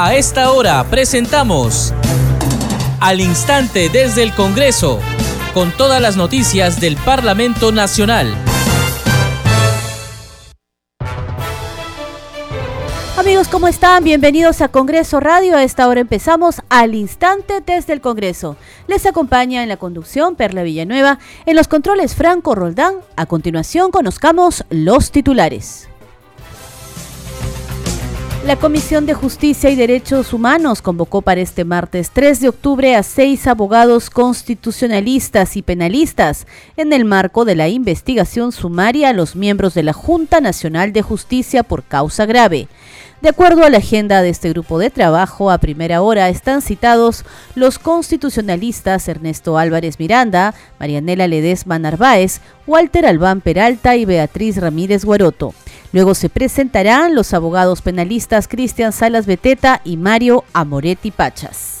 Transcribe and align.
A 0.00 0.14
esta 0.14 0.52
hora 0.52 0.84
presentamos 0.88 1.92
Al 3.00 3.20
Instante 3.20 3.88
desde 3.88 4.22
el 4.22 4.32
Congreso, 4.32 5.00
con 5.52 5.72
todas 5.72 6.00
las 6.00 6.16
noticias 6.16 6.80
del 6.80 6.96
Parlamento 6.96 7.72
Nacional. 7.72 8.32
Amigos, 13.16 13.48
¿cómo 13.48 13.66
están? 13.66 14.04
Bienvenidos 14.04 14.60
a 14.60 14.68
Congreso 14.68 15.18
Radio. 15.18 15.56
A 15.56 15.64
esta 15.64 15.88
hora 15.88 16.00
empezamos 16.00 16.62
al 16.68 16.94
instante 16.94 17.60
desde 17.60 17.92
el 17.92 18.00
Congreso. 18.00 18.56
Les 18.86 19.04
acompaña 19.04 19.64
en 19.64 19.68
la 19.68 19.78
conducción 19.78 20.36
Perla 20.36 20.62
Villanueva, 20.62 21.18
en 21.44 21.56
los 21.56 21.66
controles 21.66 22.14
Franco 22.14 22.54
Roldán. 22.54 22.98
A 23.16 23.26
continuación 23.26 23.90
conozcamos 23.90 24.64
los 24.70 25.10
titulares. 25.10 25.88
La 28.48 28.56
Comisión 28.56 29.04
de 29.04 29.12
Justicia 29.12 29.68
y 29.68 29.76
Derechos 29.76 30.32
Humanos 30.32 30.80
convocó 30.80 31.20
para 31.20 31.42
este 31.42 31.66
martes 31.66 32.10
3 32.14 32.40
de 32.40 32.48
octubre 32.48 32.96
a 32.96 33.02
seis 33.02 33.46
abogados 33.46 34.08
constitucionalistas 34.08 35.54
y 35.58 35.60
penalistas 35.60 36.46
en 36.78 36.94
el 36.94 37.04
marco 37.04 37.44
de 37.44 37.56
la 37.56 37.68
investigación 37.68 38.52
sumaria 38.52 39.10
a 39.10 39.12
los 39.12 39.36
miembros 39.36 39.74
de 39.74 39.82
la 39.82 39.92
Junta 39.92 40.40
Nacional 40.40 40.94
de 40.94 41.02
Justicia 41.02 41.62
por 41.62 41.82
causa 41.82 42.24
grave. 42.24 42.68
De 43.20 43.28
acuerdo 43.28 43.64
a 43.64 43.68
la 43.68 43.78
agenda 43.78 44.22
de 44.22 44.30
este 44.30 44.48
grupo 44.48 44.78
de 44.78 44.88
trabajo, 44.88 45.50
a 45.50 45.58
primera 45.58 46.00
hora 46.00 46.30
están 46.30 46.62
citados 46.62 47.26
los 47.54 47.78
constitucionalistas 47.78 49.08
Ernesto 49.08 49.58
Álvarez 49.58 49.98
Miranda, 49.98 50.54
Marianela 50.80 51.28
Ledesma 51.28 51.78
Narváez, 51.78 52.40
Walter 52.66 53.04
Albán 53.04 53.42
Peralta 53.42 53.96
y 53.96 54.06
Beatriz 54.06 54.56
Ramírez 54.56 55.04
Guaroto. 55.04 55.52
Luego 55.92 56.14
se 56.14 56.28
presentarán 56.28 57.14
los 57.14 57.32
abogados 57.32 57.82
penalistas 57.82 58.48
Cristian 58.48 58.92
Salas 58.92 59.26
Beteta 59.26 59.80
y 59.84 59.96
Mario 59.96 60.44
Amoretti 60.52 61.10
Pachas. 61.10 61.78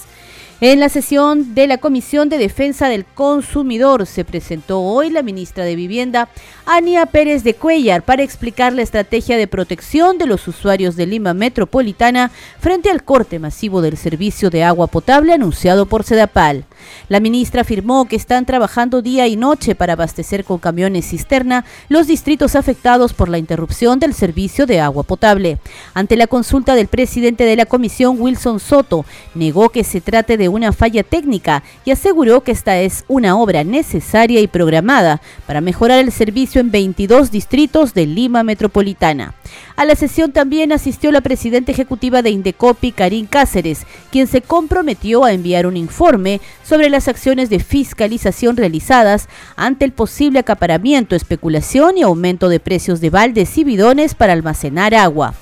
En 0.60 0.80
la 0.80 0.88
sesión 0.88 1.54
de 1.54 1.68
la 1.68 1.78
Comisión 1.78 2.28
de 2.28 2.36
Defensa 2.36 2.88
del 2.88 3.04
Consumidor 3.04 4.06
se 4.06 4.24
presentó 4.24 4.80
hoy 4.80 5.08
la 5.08 5.22
ministra 5.22 5.64
de 5.64 5.76
Vivienda, 5.76 6.28
Ania 6.66 7.06
Pérez 7.06 7.44
de 7.44 7.54
Cuellar, 7.54 8.02
para 8.02 8.24
explicar 8.24 8.72
la 8.72 8.82
estrategia 8.82 9.36
de 9.36 9.46
protección 9.46 10.18
de 10.18 10.26
los 10.26 10.48
usuarios 10.48 10.96
de 10.96 11.06
Lima 11.06 11.32
Metropolitana 11.32 12.32
frente 12.58 12.90
al 12.90 13.04
corte 13.04 13.38
masivo 13.38 13.82
del 13.82 13.96
servicio 13.96 14.50
de 14.50 14.64
agua 14.64 14.88
potable 14.88 15.32
anunciado 15.32 15.86
por 15.86 16.02
Sedapal. 16.02 16.64
La 17.08 17.20
ministra 17.20 17.62
afirmó 17.62 18.06
que 18.06 18.16
están 18.16 18.46
trabajando 18.46 19.02
día 19.02 19.26
y 19.26 19.36
noche 19.36 19.74
para 19.74 19.94
abastecer 19.94 20.44
con 20.44 20.58
camiones 20.58 21.08
cisterna 21.08 21.64
los 21.88 22.06
distritos 22.06 22.54
afectados 22.54 23.12
por 23.12 23.28
la 23.28 23.38
interrupción 23.38 23.98
del 23.98 24.14
servicio 24.14 24.66
de 24.66 24.80
agua 24.80 25.02
potable. 25.02 25.58
Ante 25.94 26.16
la 26.16 26.26
consulta 26.26 26.74
del 26.74 26.88
presidente 26.88 27.44
de 27.44 27.56
la 27.56 27.66
comisión, 27.66 28.16
Wilson 28.20 28.60
Soto, 28.60 29.04
negó 29.34 29.70
que 29.70 29.84
se 29.84 30.00
trate 30.00 30.36
de 30.36 30.48
una 30.48 30.72
falla 30.72 31.02
técnica 31.02 31.62
y 31.84 31.90
aseguró 31.90 32.42
que 32.42 32.52
esta 32.52 32.78
es 32.78 33.04
una 33.08 33.36
obra 33.36 33.64
necesaria 33.64 34.40
y 34.40 34.46
programada 34.46 35.20
para 35.46 35.60
mejorar 35.60 35.98
el 36.00 36.12
servicio 36.12 36.60
en 36.60 36.70
22 36.70 37.30
distritos 37.30 37.94
de 37.94 38.06
Lima 38.06 38.42
Metropolitana. 38.42 39.34
A 39.76 39.84
la 39.84 39.94
sesión 39.94 40.32
también 40.32 40.72
asistió 40.72 41.12
la 41.12 41.20
presidenta 41.20 41.72
ejecutiva 41.72 42.22
de 42.22 42.30
Indecopi, 42.30 42.92
Karin 42.92 43.26
Cáceres, 43.26 43.86
quien 44.10 44.26
se 44.26 44.42
comprometió 44.42 45.24
a 45.24 45.32
enviar 45.32 45.66
un 45.66 45.76
informe 45.76 46.40
sobre 46.68 46.90
las 46.90 47.08
acciones 47.08 47.48
de 47.48 47.60
fiscalización 47.60 48.58
realizadas 48.58 49.30
ante 49.56 49.86
el 49.86 49.92
posible 49.92 50.40
acaparamiento, 50.40 51.16
especulación 51.16 51.96
y 51.96 52.02
aumento 52.02 52.50
de 52.50 52.60
precios 52.60 53.00
de 53.00 53.08
baldes 53.08 53.56
y 53.56 53.64
bidones 53.64 54.14
para 54.14 54.34
almacenar 54.34 54.94
agua. 54.94 55.32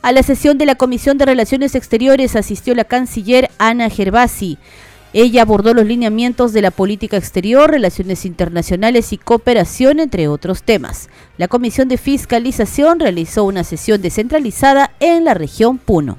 A 0.00 0.10
la 0.12 0.22
sesión 0.22 0.56
de 0.56 0.64
la 0.64 0.76
Comisión 0.76 1.18
de 1.18 1.26
Relaciones 1.26 1.74
Exteriores 1.74 2.34
asistió 2.34 2.74
la 2.74 2.84
canciller 2.84 3.50
Ana 3.58 3.90
Gervasi. 3.90 4.56
Ella 5.12 5.42
abordó 5.42 5.74
los 5.74 5.84
lineamientos 5.84 6.54
de 6.54 6.62
la 6.62 6.70
política 6.70 7.18
exterior, 7.18 7.70
relaciones 7.70 8.24
internacionales 8.24 9.12
y 9.12 9.18
cooperación, 9.18 10.00
entre 10.00 10.28
otros 10.28 10.62
temas. 10.62 11.10
La 11.36 11.48
Comisión 11.48 11.88
de 11.88 11.98
Fiscalización 11.98 13.00
realizó 13.00 13.44
una 13.44 13.64
sesión 13.64 14.00
descentralizada 14.00 14.92
en 15.00 15.26
la 15.26 15.34
región 15.34 15.76
Puno. 15.76 16.16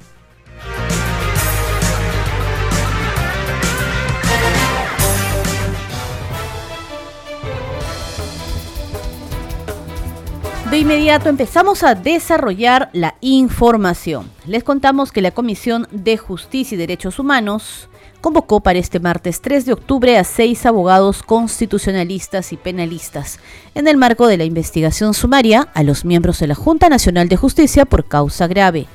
De 10.72 10.78
inmediato 10.78 11.28
empezamos 11.28 11.84
a 11.84 11.96
desarrollar 11.96 12.90
la 12.94 13.16
información. 13.20 14.32
Les 14.46 14.64
contamos 14.64 15.12
que 15.12 15.22
la 15.22 15.32
Comisión 15.32 15.86
de 15.92 16.16
Justicia 16.16 16.76
y 16.76 16.78
Derechos 16.78 17.20
Humanos 17.20 17.90
convocó 18.22 18.62
para 18.62 18.80
este 18.80 19.02
martes 19.02 19.42
3 19.42 19.66
de 19.66 19.74
octubre 19.74 20.18
a 20.18 20.24
seis 20.24 20.66
abogados 20.66 21.24
constitucionalistas 21.24 22.54
y 22.54 22.58
penalistas 22.58 23.40
en 23.76 23.90
el 23.90 23.98
marco 23.98 24.28
de 24.28 24.38
la 24.38 24.46
investigación 24.46 25.14
sumaria 25.14 25.68
a 25.74 25.84
los 25.84 26.06
miembros 26.06 26.40
de 26.40 26.48
la 26.48 26.56
Junta 26.56 26.88
Nacional 26.88 27.28
de 27.28 27.36
Justicia 27.36 27.84
por 27.84 28.06
causa 28.06 28.48
grave. 28.48 28.88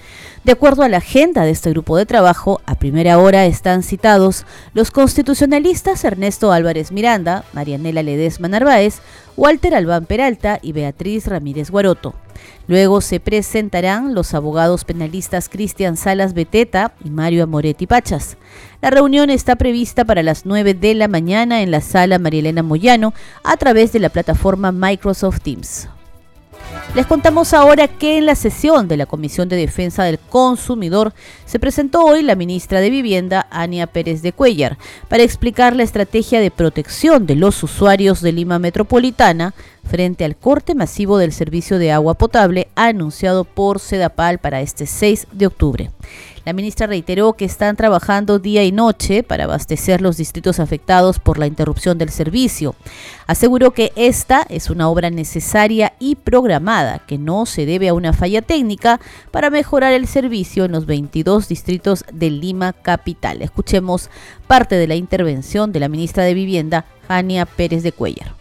De 0.47 0.53
acuerdo 0.53 0.84
a 0.84 0.89
la 0.89 0.99
agenda 0.99 1.43
de 1.43 1.51
este 1.51 1.71
grupo 1.71 1.97
de 1.97 2.07
trabajo, 2.07 2.61
a 2.67 2.77
primera 2.77 3.19
hora 3.19 3.47
están 3.47 3.83
citados 3.83 4.47
los 4.75 4.93
constitucionalistas 4.93 6.05
Ernesto 6.05 6.53
Álvarez 6.53 6.93
Miranda, 6.93 7.43
Marianela 7.53 8.05
Ledesma 8.05 8.47
Narváez, 8.47 9.01
Walter 9.37 9.75
Albán 9.75 10.07
Peralta 10.07 10.61
y 10.62 10.71
Beatriz 10.71 11.27
Ramírez 11.27 11.73
Guaroto. 11.73 12.15
Luego 12.69 13.01
se 13.01 13.19
presentarán 13.19 14.15
los 14.15 14.34
abogados 14.34 14.84
penalistas 14.84 15.49
Cristian 15.49 15.97
Salas 15.97 16.33
Beteta 16.33 16.93
y 17.05 17.11
Mario 17.11 17.43
Amoretti 17.43 17.89
Pachas. 17.89 18.37
La 18.81 18.91
reunión 18.91 19.31
está 19.31 19.57
prevista 19.57 20.05
para 20.05 20.23
las 20.23 20.47
9 20.47 20.75
de 20.75 20.95
la 20.95 21.09
mañana 21.09 21.61
en 21.63 21.73
la 21.73 21.81
sala 21.81 22.21
Marielena 22.21 22.63
Moyano 22.63 23.15
a 23.43 23.57
través 23.57 23.93
de 23.93 23.99
la 23.99 24.11
plataforma 24.11 24.71
Microsoft 24.71 25.41
Teams. 25.41 25.89
Les 26.95 27.05
contamos 27.05 27.53
ahora 27.53 27.89
que 27.89 28.17
en 28.17 28.25
la 28.25 28.35
sesión 28.35 28.89
de 28.89 28.97
la 28.97 29.05
Comisión 29.05 29.51
de 29.51 29.57
Defensa 29.57 30.05
del 30.05 30.19
Consumidor 30.19 31.13
se 31.45 31.59
presentó 31.59 32.05
hoy 32.05 32.23
la 32.23 32.37
ministra 32.37 32.81
de 32.81 32.89
Vivienda, 32.89 33.47
Ania 33.51 33.87
Pérez 33.87 34.23
de 34.23 34.33
Cuellar, 34.33 34.79
para 35.09 35.23
explicar 35.23 35.77
la 35.77 35.83
estrategia 35.83 36.41
de 36.41 36.51
protección 36.51 37.27
de 37.27 37.37
los 37.37 37.63
usuarios 37.63 38.23
de 38.23 38.33
Lima 38.33 38.59
Metropolitana 38.59 39.53
frente 39.85 40.25
al 40.25 40.37
corte 40.37 40.75
masivo 40.75 41.19
del 41.19 41.33
servicio 41.33 41.79
de 41.79 41.93
agua 41.93 42.15
potable 42.15 42.69
anunciado 42.75 43.45
por 43.45 43.79
Sedapal 43.79 44.39
para 44.39 44.63
este 44.63 44.87
6 44.87 45.27
de 45.33 45.47
octubre. 45.47 45.91
La 46.47 46.53
ministra 46.53 46.87
reiteró 46.87 47.33
que 47.33 47.45
están 47.45 47.75
trabajando 47.75 48.39
día 48.39 48.62
y 48.62 48.71
noche 48.71 49.25
para 49.25 49.45
abastecer 49.45 50.01
los 50.01 50.17
distritos 50.17 50.61
afectados 50.61 51.19
por 51.19 51.39
la 51.39 51.49
interrupción 51.49 51.99
del 51.99 52.11
servicio. 52.11 52.77
Aseguró 53.27 53.73
que 53.73 53.91
esta 53.97 54.47
es 54.49 54.71
una 54.71 54.89
obra 54.89 55.11
necesaria 55.11 55.95
y 55.99 56.15
programada, 56.15 57.01
que 57.01 57.19
no 57.19 57.47
se 57.47 57.67
debe 57.67 57.89
a 57.89 57.95
una 57.95 58.12
falla 58.12 58.43
técnica 58.43 59.01
para 59.33 59.51
mejorar 59.51 59.93
el 59.93 60.07
servicio 60.07 60.65
en 60.65 60.71
los 60.71 60.87
22 60.87 61.49
distritos 61.49 62.05
de 62.12 62.31
Lima 62.31 62.73
Capital. 62.75 63.43
Escuchemos 63.43 64.09
parte 64.47 64.77
de 64.77 64.87
la 64.87 64.95
intervención 64.95 65.73
de 65.73 65.81
la 65.81 65.89
ministra 65.89 66.23
de 66.23 66.34
Vivienda, 66.34 66.84
Jania 67.09 67.45
Pérez 67.45 67.83
de 67.83 67.91
Cuellar. 67.91 68.37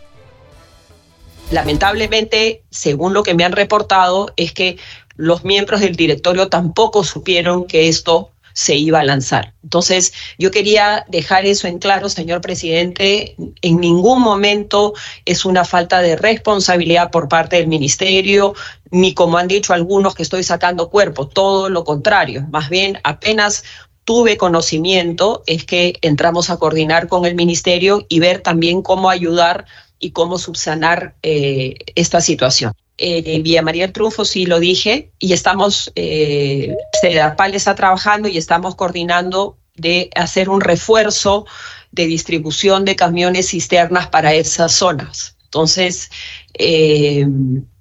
Lamentablemente, 1.52 2.64
según 2.72 3.14
lo 3.14 3.22
que 3.24 3.36
me 3.36 3.46
han 3.46 3.52
reportado, 3.52 4.32
es 4.36 4.52
que 4.52 4.78
los 5.16 5.44
miembros 5.44 5.82
del 5.82 5.96
directorio 5.96 6.50
tampoco 6.50 7.04
supieron 7.04 7.66
que 7.66 7.88
esto 7.88 8.32
se 8.56 8.76
iba 8.76 9.02
a 9.02 9.04
lanzar. 9.04 9.54
Entonces, 9.64 10.14
yo 10.40 10.50
quería 10.50 11.06
dejar 11.10 11.46
eso 11.46 11.68
en 11.68 11.78
claro, 11.78 12.08
señor 12.08 12.40
presidente, 12.40 13.36
en 13.62 13.82
ningún 13.82 14.22
momento 14.22 14.94
es 15.26 15.44
una 15.44 15.66
falta 15.66 16.02
de 16.02 16.16
responsabilidad 16.16 17.12
por 17.12 17.28
parte 17.28 17.58
del 17.58 17.68
ministerio, 17.68 18.56
ni 18.92 19.14
como 19.14 19.38
han 19.38 19.50
dicho 19.50 19.74
algunos 19.74 20.16
que 20.16 20.24
estoy 20.24 20.44
sacando 20.44 20.90
cuerpo, 20.90 21.28
todo 21.28 21.68
lo 21.68 21.84
contrario, 21.84 22.48
más 22.50 22.70
bien 22.70 22.98
apenas 23.04 23.66
tuve 24.06 24.38
conocimiento 24.38 25.44
es 25.48 25.66
que 25.66 25.98
entramos 26.02 26.50
a 26.50 26.58
coordinar 26.58 27.10
con 27.10 27.26
el 27.26 27.36
ministerio 27.36 28.06
y 28.08 28.20
ver 28.20 28.40
también 28.40 28.84
cómo 28.84 29.10
ayudar 29.10 29.66
y 30.00 30.12
cómo 30.12 30.38
subsanar 30.38 31.16
eh, 31.24 31.76
esta 31.96 32.22
situación 32.22 32.72
eh, 32.98 33.42
Vía 33.42 33.62
María 33.62 33.84
del 33.84 33.94
Triunfo, 33.94 34.26
sí 34.26 34.46
lo 34.46 34.60
dije, 34.60 35.12
y 35.20 35.34
estamos, 35.34 35.92
eh, 35.96 36.76
CEDAPAL 37.02 37.56
está 37.56 37.76
trabajando 37.76 38.28
y 38.28 38.38
estamos 38.38 38.76
coordinando 38.76 39.58
de 39.76 40.10
hacer 40.16 40.50
un 40.50 40.62
refuerzo 40.62 41.46
de 41.92 42.06
distribución 42.06 42.86
de 42.86 42.96
camiones 42.96 43.50
cisternas 43.50 44.08
para 44.08 44.34
esas 44.34 44.74
zonas. 44.74 45.36
Entonces, 45.46 46.10
eh, 46.54 47.26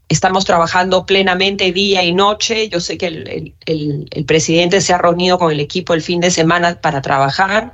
estamos 0.08 0.44
trabajando 0.44 1.06
plenamente 1.06 1.72
día 1.72 2.02
y 2.04 2.12
noche. 2.12 2.68
Yo 2.68 2.80
sé 2.80 2.98
que 2.98 3.06
el, 3.06 3.54
el, 3.66 4.24
presidente 4.24 4.80
se 4.80 4.92
ha 4.92 4.98
reunido 4.98 5.38
con 5.38 5.50
el 5.50 5.60
equipo 5.60 5.94
el 5.94 6.02
fin 6.02 6.20
de 6.20 6.30
semana 6.30 6.80
para 6.80 7.02
trabajar 7.02 7.72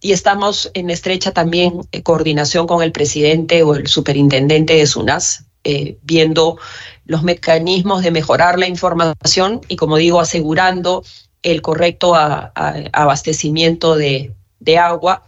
y 0.00 0.12
estamos 0.12 0.70
en 0.74 0.90
estrecha 0.90 1.32
también 1.32 1.80
eh, 1.92 2.02
coordinación 2.02 2.66
con 2.66 2.82
el 2.82 2.92
presidente 2.92 3.62
o 3.62 3.74
el 3.74 3.86
superintendente 3.86 4.74
de 4.74 4.86
SUNAS 4.86 5.44
eh, 5.64 5.98
viendo 6.02 6.58
los 7.04 7.22
mecanismos 7.22 8.02
de 8.02 8.10
mejorar 8.10 8.58
la 8.58 8.68
información 8.68 9.60
y, 9.68 9.76
como 9.76 9.96
digo, 9.96 10.20
asegurando 10.20 11.04
el 11.42 11.62
correcto 11.62 12.14
abastecimiento 12.14 13.96
de, 13.96 14.34
agua 14.78 15.24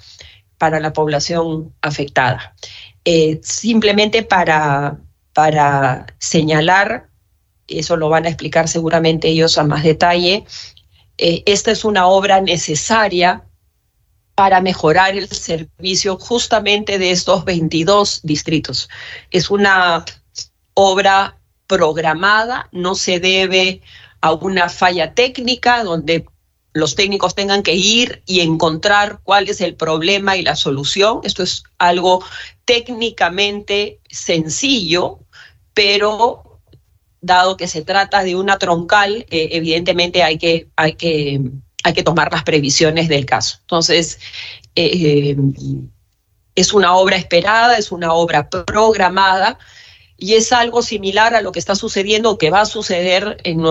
para 0.59 0.81
la 0.81 0.93
población 0.93 1.73
afectada. 1.81 2.55
Eh, 3.05 3.41
simplemente 3.43 4.23
para, 4.23 4.99
para 5.33 6.07
señalar, 6.19 7.09
eso 7.67 7.97
lo 7.97 8.09
van 8.11 8.27
a 8.27 8.29
explicar 8.29 8.69
seguramente 8.69 9.29
ellos 9.29 9.57
a 9.57 9.65
más 9.65 9.83
detalle, 9.83 10.45
eh, 11.23 11.43
esta 11.47 11.71
es 11.71 11.85
una 11.85 12.07
obra 12.07 12.41
necesaria 12.41 13.45
para 14.35 14.63
mejorar 14.63 15.17
el 15.17 15.29
servicio 15.29 16.17
justamente 16.17 16.99
de 16.99 17.11
estos 17.11 17.45
22 17.45 18.21
distritos. 18.23 18.89
Es 19.31 19.51
una 19.51 20.05
obra 20.81 21.37
programada, 21.67 22.69
no 22.73 22.95
se 22.95 23.21
debe 23.21 23.83
a 24.23 24.33
una 24.33 24.69
falla 24.69 25.15
técnica 25.15 25.85
donde 25.85 26.27
los 26.73 26.95
técnicos 26.95 27.35
tengan 27.35 27.63
que 27.63 27.75
ir 27.75 28.23
y 28.27 28.41
encontrar 28.41 29.21
cuál 29.23 29.49
es 29.49 29.61
el 29.61 29.75
problema 29.75 30.37
y 30.37 30.43
la 30.43 30.57
solución. 30.57 31.21
Esto 31.23 31.43
es 31.43 31.65
algo 31.79 32.25
técnicamente 32.65 33.99
sencillo, 34.09 35.19
pero 35.75 36.61
dado 37.21 37.57
que 37.59 37.69
se 37.69 37.83
trata 37.83 38.23
de 38.23 38.37
una 38.37 38.59
troncal, 38.59 39.27
eh, 39.31 39.49
evidentemente 39.53 40.23
hay 40.23 40.39
que, 40.39 40.69
hay, 40.77 40.95
que, 40.95 41.41
hay 41.83 41.93
que 41.93 42.03
tomar 42.03 42.33
las 42.33 42.45
previsiones 42.45 43.09
del 43.09 43.27
caso. 43.27 43.59
Entonces, 43.63 44.19
eh, 44.77 45.37
es 46.55 46.73
una 46.73 46.95
obra 46.95 47.17
esperada, 47.17 47.77
es 47.77 47.93
una 47.93 48.15
obra 48.15 48.49
programada 48.49 49.59
y 50.21 50.35
es 50.35 50.53
algo 50.53 50.83
similar 50.83 51.35
a 51.35 51.41
lo 51.41 51.51
que 51.51 51.59
está 51.59 51.75
sucediendo 51.75 52.31
o 52.31 52.39
que 52.39 52.51
va 52.51 52.61
a 52.61 52.67
suceder 52.67 53.39
en, 53.43 53.65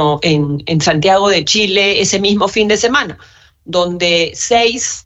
en, 0.66 0.82
Santiago 0.82 1.30
de 1.30 1.46
Chile 1.46 2.02
ese 2.02 2.20
mismo 2.20 2.48
fin 2.48 2.68
de 2.68 2.76
semana, 2.76 3.20
donde 3.66 4.32
seis 4.34 5.06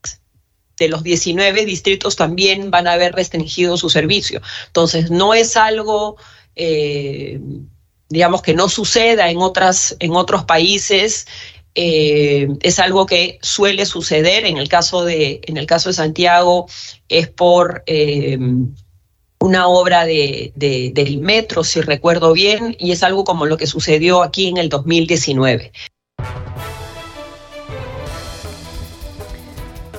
de 0.78 0.88
los 0.88 1.04
19 1.04 1.66
distritos 1.66 2.16
también 2.16 2.72
van 2.72 2.88
a 2.88 2.94
haber 2.94 3.13
restringido 3.13 3.75
su 3.75 3.90
servicio. 3.90 4.42
Entonces, 4.68 5.12
no 5.12 5.34
es 5.34 5.57
algo, 5.57 6.16
eh, 6.56 7.42
digamos, 8.07 8.42
que 8.42 8.54
no 8.54 8.69
suceda 8.69 9.30
en, 9.30 9.40
otras, 9.40 9.98
en 10.00 10.16
otros 10.16 10.45
países. 10.45 11.28
Eh, 11.75 12.48
es 12.62 12.80
algo 12.80 13.06
que 13.06 13.38
suele 13.42 13.86
suceder 13.86 14.45
en 14.45 14.57
el 14.57 14.69
caso 14.69 15.04
de 15.04 15.42
en 15.48 15.57
el 15.57 15.66
caso 15.66 15.90
de 15.90 15.94
Santiago 15.94 16.68
es 17.10 17.30
por 17.30 17.81
eh, 17.88 18.38
una 19.44 19.68
obra 19.68 20.06
de, 20.06 20.54
del 20.56 21.18
metro, 21.19 21.66
si 21.66 21.81
recuerdo 21.81 22.31
bien, 22.31 22.78
y 22.80 22.94
es 22.94 23.04
algo 23.04 23.25
como 23.25 23.45
lo 23.45 23.57
que 23.57 23.68
sucedió 23.68 24.24
aquí 24.24 24.48
en 24.48 24.56
el 24.56 24.69
2019. 24.69 25.74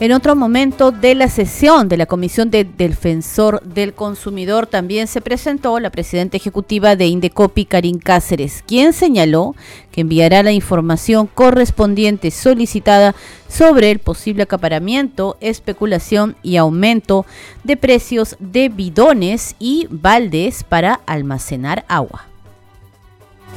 En 0.05 0.13
otro 0.13 0.37
momento 0.37 0.93
de 0.93 1.15
la 1.15 1.29
sesión 1.29 1.89
de 1.89 1.97
la 1.97 2.05
Comisión 2.05 2.51
de 2.51 2.65
Defensor 2.65 3.63
del 3.63 3.95
Consumidor 3.95 4.67
también 4.67 5.07
se 5.07 5.23
presentó 5.23 5.81
la 5.81 5.89
presidenta 5.89 6.37
ejecutiva 6.37 6.95
de 6.95 7.07
Indecopi, 7.07 7.65
Karin 7.65 7.99
Cáceres, 7.99 8.63
quien 8.67 8.93
señaló 8.93 9.55
que 9.93 10.03
enviará 10.03 10.43
la 10.43 10.53
información 10.53 11.27
correspondiente 11.27 12.31
solicitada 12.31 13.15
sobre 13.49 13.91
el 13.91 13.99
posible 13.99 14.43
acaparamiento, 14.43 15.39
especulación 15.41 16.37
y 16.43 16.59
aumento 16.59 17.25
de 17.63 17.79
precios 17.79 18.37
de 18.41 18.69
bidones 18.69 19.57
y 19.59 19.87
baldes 19.89 20.65
para 20.65 21.01
almacenar 21.07 21.87
agua. 21.89 22.34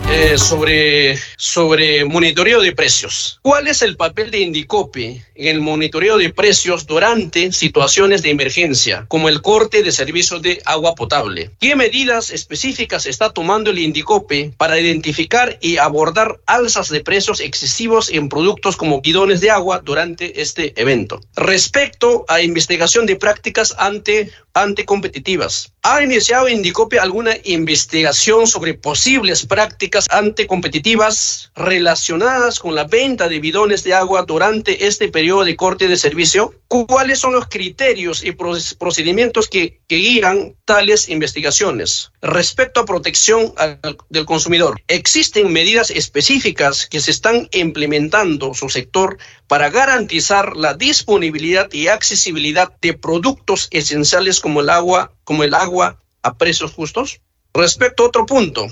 Eh, 0.10 0.38
sobre, 0.38 1.18
sobre 1.38 2.06
monitoreo 2.06 2.62
de 2.62 2.72
precios. 2.72 3.40
¿Cuál 3.42 3.68
es 3.68 3.82
el 3.82 3.98
papel 3.98 4.32
de 4.32 4.40
Indicope 4.40 5.24
en 5.36 5.48
el 5.48 5.60
monitoreo 5.62 6.18
de 6.18 6.32
precios 6.34 6.88
durante 6.88 7.52
situaciones 7.52 8.22
de 8.22 8.30
emergencia, 8.30 9.06
como 9.10 9.30
el 9.30 9.42
corte 9.42 9.84
de 9.84 9.92
servicios 9.92 10.42
de 10.42 10.62
agua 10.66 10.96
potable? 10.96 11.52
¿Qué 11.60 11.76
medidas 11.76 12.32
específicas 12.32 13.06
está 13.06 13.32
tomando 13.32 13.72
el 13.72 13.80
Indicope 13.80 14.54
para 14.58 14.80
identificar 14.80 15.58
y 15.62 15.78
abordar 15.78 16.40
alzas 16.46 16.90
de 16.90 17.02
precios 17.02 17.42
excesivos 17.42 18.10
en 18.10 18.30
productos 18.30 18.78
como 18.78 19.02
bidones 19.02 19.42
de 19.42 19.52
agua 19.52 19.82
durante 19.84 20.42
este 20.42 20.74
evento? 20.80 21.20
Respecto 21.36 22.26
a 22.28 22.42
investigación 22.42 23.06
de 23.06 23.18
prácticas 23.18 23.76
ante 23.78 24.32
anticompetitivas. 24.54 25.74
¿Ha 25.90 26.04
iniciado 26.04 26.50
Indicope 26.50 27.00
alguna 27.00 27.32
investigación 27.46 28.46
sobre 28.46 28.74
posibles 28.74 29.46
prácticas 29.46 30.06
anticompetitivas 30.10 31.50
relacionadas 31.56 32.60
con 32.60 32.76
la 32.76 32.84
venta 32.84 33.30
de 33.30 33.40
bidones 33.40 33.86
de 33.86 33.94
agua 33.94 34.24
durante 34.24 34.86
este 34.86 35.08
periodo 35.08 35.46
de 35.46 35.56
corte 35.56 35.88
de 35.88 35.96
servicio? 35.96 36.54
¿Cuáles 36.68 37.20
son 37.20 37.32
los 37.32 37.48
criterios 37.48 38.22
y 38.22 38.34
procedimientos 38.34 39.48
que, 39.48 39.80
guían 39.88 40.58
tales 40.66 41.08
investigaciones? 41.08 42.12
Respecto 42.28 42.82
a 42.82 42.86
protección 42.86 43.54
del 44.10 44.26
consumidor, 44.26 44.82
¿existen 44.90 45.54
medidas 45.54 45.90
específicas 45.90 46.86
que 46.86 47.00
se 47.00 47.12
están 47.12 47.48
implementando 47.54 48.54
su 48.54 48.68
sector 48.68 49.18
para 49.48 49.70
garantizar 49.70 50.58
la 50.58 50.74
disponibilidad 50.74 51.72
y 51.72 51.88
accesibilidad 51.88 52.74
de 52.82 52.94
productos 52.94 53.70
esenciales 53.72 54.42
como 54.42 54.60
el 54.60 54.70
agua, 54.70 55.14
como 55.24 55.46
el 55.46 55.54
agua 55.54 56.04
a 56.22 56.38
precios 56.38 56.74
justos? 56.74 57.22
Respecto 57.54 58.04
a 58.04 58.08
otro 58.08 58.26
punto, 58.26 58.68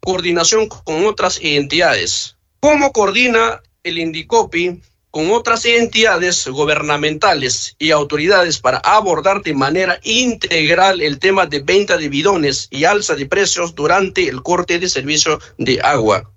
coordinación 0.00 0.66
con 0.66 1.04
otras 1.04 1.38
entidades. 1.42 2.38
¿Cómo 2.60 2.92
coordina 2.92 3.60
el 3.82 3.98
Indicopi 3.98 4.80
con 5.16 5.30
otras 5.30 5.64
entidades 5.64 6.46
gubernamentales 6.46 7.74
y 7.78 7.90
autoridades 7.90 8.58
para 8.58 8.76
abordar 8.76 9.40
de 9.40 9.54
manera 9.54 9.98
integral 10.02 11.00
el 11.00 11.18
tema 11.18 11.46
de 11.46 11.60
venta 11.60 11.96
de 11.96 12.10
bidones 12.10 12.68
y 12.70 12.84
alza 12.84 13.14
de 13.14 13.24
precios 13.24 13.74
durante 13.74 14.28
el 14.28 14.42
corte 14.42 14.78
de 14.78 14.90
servicio 14.90 15.40
de 15.56 15.80
agua. 15.80 16.30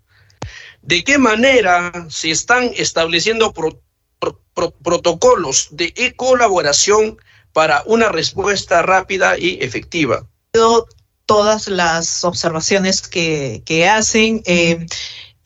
¿De 0.82 1.04
qué 1.04 1.18
manera 1.18 1.92
se 2.10 2.32
están 2.32 2.72
estableciendo 2.74 3.54
protocolos 4.82 5.68
de 5.72 6.14
colaboración 6.16 7.18
para 7.52 7.84
una 7.86 8.08
respuesta 8.08 8.82
rápida 8.82 9.38
y 9.38 9.58
efectiva? 9.62 10.26
Todas 11.26 11.68
las 11.68 12.24
observaciones 12.24 13.02
que, 13.10 13.90
hacen. 13.94 14.42
Eh, 14.46 14.86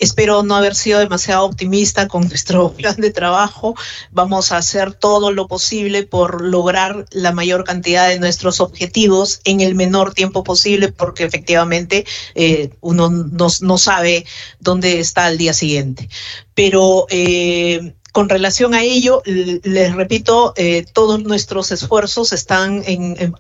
Espero 0.04 0.44
no 0.44 0.58
haber 0.58 0.76
sido 0.76 1.00
demasiado 1.00 1.46
optimista 1.46 2.10
con 2.10 2.28
nuestro 2.28 2.74
plan 2.74 2.98
de 2.98 3.10
trabajo. 3.10 3.74
Vamos 4.12 4.52
a 4.52 4.58
hacer 4.58 4.94
todo 4.94 5.32
lo 5.32 5.48
posible 5.48 6.04
por 6.04 6.42
lograr 6.42 7.06
la 7.12 7.32
mayor 7.32 7.64
cantidad 7.64 8.10
de 8.10 8.20
nuestros 8.20 8.60
objetivos 8.60 9.40
en 9.46 9.62
el 9.62 9.76
menor 9.76 10.14
tiempo 10.14 10.44
posible, 10.44 10.92
porque 10.92 11.24
efectivamente 11.24 12.06
eh, 12.36 12.72
uno 12.82 13.10
no, 13.10 13.78
sabe 13.78 14.26
dónde 14.60 15.00
está 15.00 15.30
el 15.30 15.38
día 15.38 15.54
siguiente. 15.54 16.10
Pero 16.54 17.06
eh, 17.10 17.94
con 18.14 18.30
relación 18.30 18.76
a 18.76 18.84
ello, 18.84 19.24
les 19.26 19.96
repito, 19.96 20.54
eh, 20.56 20.86
todos 20.94 21.22
nuestros 21.24 21.72
esfuerzos 21.72 22.32
están 22.32 22.84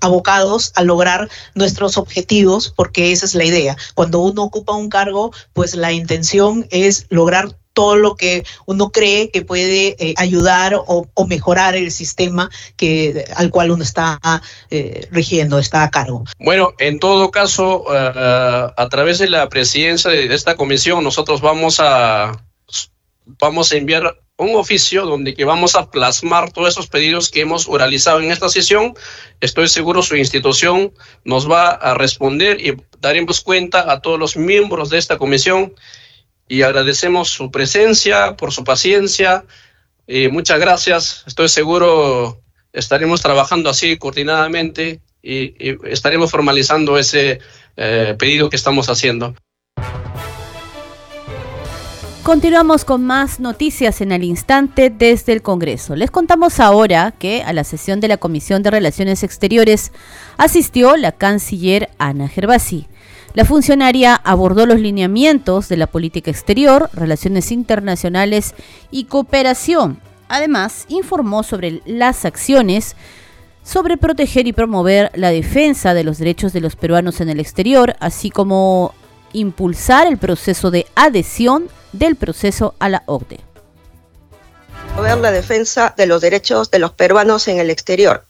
abocados 0.02 0.74
a 0.76 0.82
lograr 0.84 1.30
nuestros 1.54 1.96
objetivos, 1.98 2.74
porque 2.76 3.12
esa 3.12 3.28
es 3.28 3.36
la 3.36 3.46
idea. 3.46 3.78
Cuando 3.94 4.20
uno 4.20 4.42
ocupa 4.42 4.74
un 4.74 4.90
cargo, 4.90 5.32
pues 5.54 5.76
la 5.76 5.92
intención 5.92 6.66
es 6.72 7.06
lograr 7.10 7.56
todo 7.74 7.96
lo 7.96 8.16
que 8.16 8.46
uno 8.66 8.90
cree 8.92 9.30
que 9.30 9.44
puede 9.44 9.96
eh, 10.00 10.16
ayudar 10.18 10.76
o, 10.76 11.08
mejorar 11.28 11.76
el 11.76 11.92
sistema 11.92 12.50
que, 12.76 13.26
al 13.36 13.52
cual 13.52 13.70
uno 13.70 13.84
está 13.84 14.20
eh, 14.72 15.08
rigiendo, 15.12 15.60
está 15.60 15.84
a 15.84 15.92
cargo. 15.92 16.24
Bueno, 16.40 16.74
en 16.80 17.00
todo 17.00 17.30
caso, 17.30 17.86
a 17.92 18.90
través 18.90 19.20
de 19.20 19.30
la 19.30 19.50
presidencia 19.50 20.10
de 20.10 20.34
esta 20.34 20.56
comisión, 20.56 21.04
nosotros 21.04 21.42
vamos 21.42 21.80
a, 21.80 22.44
vamos 23.40 23.72
a 23.72 23.78
enviar 23.78 24.18
un 24.44 24.56
oficio 24.56 25.06
donde 25.06 25.34
que 25.34 25.46
vamos 25.46 25.76
a 25.76 25.90
plasmar 25.90 26.52
todos 26.52 26.70
esos 26.70 26.88
pedidos 26.88 27.30
que 27.30 27.42
hemos 27.42 27.68
oralizado 27.68 28.22
en 28.22 28.32
esta 28.32 28.50
sesión. 28.50 28.94
Estoy 29.42 29.68
seguro 29.68 30.02
su 30.02 30.16
institución 30.16 30.94
nos 31.24 31.50
va 31.50 31.70
a 31.70 31.94
responder 31.94 32.60
y 32.60 32.78
daremos 33.00 33.42
cuenta 33.42 33.92
a 33.92 34.02
todos 34.02 34.20
los 34.20 34.38
miembros 34.38 34.90
de 34.90 34.98
esta 34.98 35.18
comisión 35.18 35.74
y 36.48 36.62
agradecemos 36.62 37.30
su 37.30 37.52
presencia, 37.52 38.36
por 38.36 38.52
su 38.52 38.64
paciencia. 38.64 39.46
Y 40.08 40.28
muchas 40.28 40.60
gracias. 40.60 41.24
Estoy 41.26 41.50
seguro 41.50 42.44
estaremos 42.74 43.22
trabajando 43.22 43.70
así 43.70 43.98
coordinadamente 43.98 45.02
y, 45.22 45.78
estaremos 45.90 46.32
formalizando 46.32 46.98
ese 46.98 47.40
eh, 47.78 48.16
pedido 48.20 48.50
que 48.50 48.58
estamos 48.58 48.90
haciendo. 48.90 49.36
Continuamos 52.24 52.86
con 52.86 53.04
más 53.04 53.42
noticias 53.42 54.00
en 54.00 54.14
el 54.14 54.24
instante 54.24 54.90
desde 54.90 55.34
el 55.34 55.42
Congreso. 55.42 55.94
Les 55.98 56.10
contamos 56.10 56.62
ahora 56.62 57.12
que 57.12 57.44
a 57.44 57.52
la 57.52 57.66
sesión 57.66 58.00
de 58.00 58.08
la 58.08 58.16
Comisión 58.16 58.64
de 58.64 58.72
Relaciones 58.72 59.24
Exteriores 59.24 59.92
asistió 60.38 60.96
la 60.96 61.12
canciller 61.12 61.90
Ana 61.98 62.30
Gervasi. 62.30 62.88
La 63.34 63.44
funcionaria 63.44 64.16
abordó 64.16 64.66
los 64.66 64.80
lineamientos 64.80 65.68
de 65.68 65.76
la 65.76 65.88
política 65.88 66.32
exterior, 66.32 66.90
relaciones 66.94 67.52
internacionales 67.52 68.56
y 68.90 69.04
cooperación. 69.04 70.00
Además, 70.30 70.86
informó 70.88 71.44
sobre 71.44 71.82
las 71.86 72.24
acciones 72.24 72.96
sobre 73.64 73.98
proteger 73.98 74.48
y 74.48 74.54
promover 74.54 75.12
la 75.16 75.32
defensa 75.32 75.94
de 75.94 76.06
los 76.06 76.20
derechos 76.20 76.54
de 76.54 76.62
los 76.62 76.78
peruanos 76.78 77.20
en 77.20 77.28
el 77.28 77.42
exterior, 77.42 77.98
así 78.00 78.30
como 78.30 78.94
impulsar 79.34 80.08
el 80.08 80.18
proceso 80.18 80.72
de 80.72 80.86
adhesión 80.96 81.68
del 81.94 82.16
proceso 82.16 82.76
a 82.80 82.90
la 82.90 83.04
OCDE. 83.06 83.40
La 84.98 85.32
defensa 85.32 85.94
de 85.96 86.06
los 86.06 86.22
derechos 86.22 86.70
de 86.70 86.80
los 86.80 86.92
peruanos 86.92 87.48
en 87.48 87.60
el 87.60 87.70
exterior. 87.70 88.26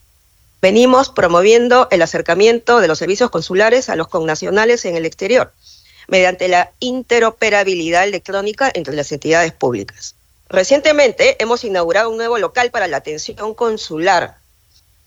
Venimos 0.61 1.09
promoviendo 1.09 1.87
el 1.91 2.01
acercamiento 2.01 2.79
de 2.79 2.87
los 2.87 2.99
servicios 2.99 3.29
consulares 3.29 3.89
a 3.89 3.95
los 3.95 4.07
connacionales 4.07 4.85
en 4.85 4.95
el 4.95 5.05
exterior, 5.05 5.51
mediante 6.07 6.47
la 6.47 6.71
interoperabilidad 6.79 8.05
electrónica 8.05 8.71
entre 8.73 8.95
las 8.95 9.11
entidades 9.11 9.51
públicas. 9.51 10.15
Recientemente 10.47 11.41
hemos 11.41 11.63
inaugurado 11.63 12.09
un 12.09 12.17
nuevo 12.17 12.37
local 12.37 12.69
para 12.69 12.87
la 12.87 12.97
atención 12.97 13.53
consular 13.55 14.37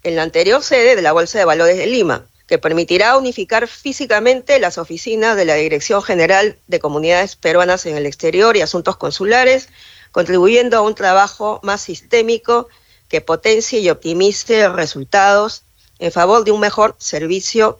en 0.02 0.16
la 0.16 0.22
anterior 0.22 0.62
sede 0.62 0.96
de 0.96 1.02
la 1.02 1.12
Bolsa 1.12 1.38
de 1.38 1.44
Valores 1.44 1.76
de 1.76 1.86
Lima, 1.86 2.26
que 2.46 2.58
permitirá 2.58 3.16
unificar 3.16 3.66
físicamente 3.66 4.58
las 4.60 4.78
oficinas 4.78 5.36
de 5.36 5.44
la 5.44 5.54
Dirección 5.54 6.02
General 6.02 6.56
de 6.68 6.78
Comunidades 6.78 7.36
Peruanas 7.36 7.86
en 7.86 7.96
el 7.96 8.06
Exterior 8.06 8.56
y 8.56 8.60
Asuntos 8.60 8.96
Consulares, 8.96 9.68
contribuyendo 10.12 10.76
a 10.76 10.82
un 10.82 10.94
trabajo 10.94 11.60
más 11.62 11.80
sistémico 11.80 12.68
que 13.08 13.20
potencie 13.20 13.80
y 13.80 13.90
optimice 13.90 14.68
resultados 14.68 15.62
en 15.98 16.12
favor 16.12 16.44
de 16.44 16.52
un 16.52 16.60
mejor 16.60 16.94
servicio 16.98 17.78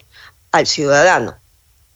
al 0.53 0.67
ciudadano. 0.67 1.37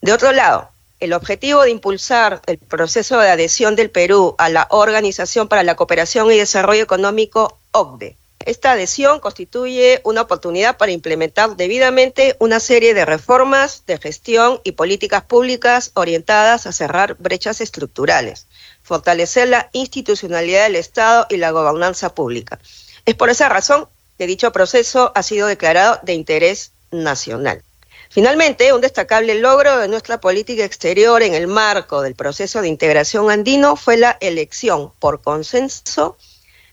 De 0.01 0.13
otro 0.13 0.33
lado, 0.33 0.71
el 1.01 1.13
objetivo 1.13 1.63
de 1.63 1.71
impulsar 1.71 2.43
el 2.47 2.59
proceso 2.59 3.19
de 3.19 3.31
adhesión 3.31 3.75
del 3.75 3.91
Perú 3.91 4.35
a 4.39 4.49
la 4.49 4.67
Organización 4.71 5.49
para 5.49 5.65
la 5.65 5.75
Cooperación 5.75 6.31
y 6.31 6.37
Desarrollo 6.37 6.83
Económico, 6.83 7.59
OCDE, 7.73 8.17
esta 8.47 8.73
adhesión 8.73 9.21
constituye 9.21 10.01
una 10.03 10.23
oportunidad 10.23 10.79
para 10.79 10.93
implementar 10.93 11.57
debidamente 11.57 12.37
una 12.39 12.59
serie 12.59 12.95
de 12.95 13.05
reformas 13.05 13.85
de 13.87 13.99
gestión 13.99 14.61
y 14.65 14.73
políticas 14.73 15.23
públicas 15.25 15.91
orientadas 15.95 16.67
a 16.67 16.73
cerrar 16.73 17.17
brechas 17.19 17.61
estructurales, 17.61 18.47
fortalecer 18.83 19.49
la 19.49 19.69
institucionalidad 19.73 20.65
del 20.65 20.77
Estado 20.77 21.27
y 21.29 21.37
la 21.37 21.51
gobernanza 21.51 22.15
pública. 22.15 22.59
Es 23.05 23.15
por 23.15 23.29
esa 23.29 23.49
razón 23.49 23.89
que 24.19 24.27
dicho 24.27 24.53
proceso 24.53 25.13
ha 25.15 25.23
sido 25.23 25.47
declarado 25.47 26.01
de 26.03 26.15
interés 26.15 26.73
nacional. 26.91 27.63
Finalmente, 28.09 28.73
un 28.73 28.81
destacable 28.81 29.35
logro 29.37 29.79
de 29.79 29.87
nuestra 29.87 30.21
política 30.21 30.65
exterior 30.65 31.23
en 31.23 31.35
el 31.35 31.47
marco 31.47 32.03
del 32.03 32.17
proceso 32.17 32.63
de 32.63 32.69
integración 32.69 33.31
andino 33.31 33.77
fue 33.77 33.97
la 33.97 34.17
elección 34.21 34.93
por 34.99 35.23
consenso 35.23 36.17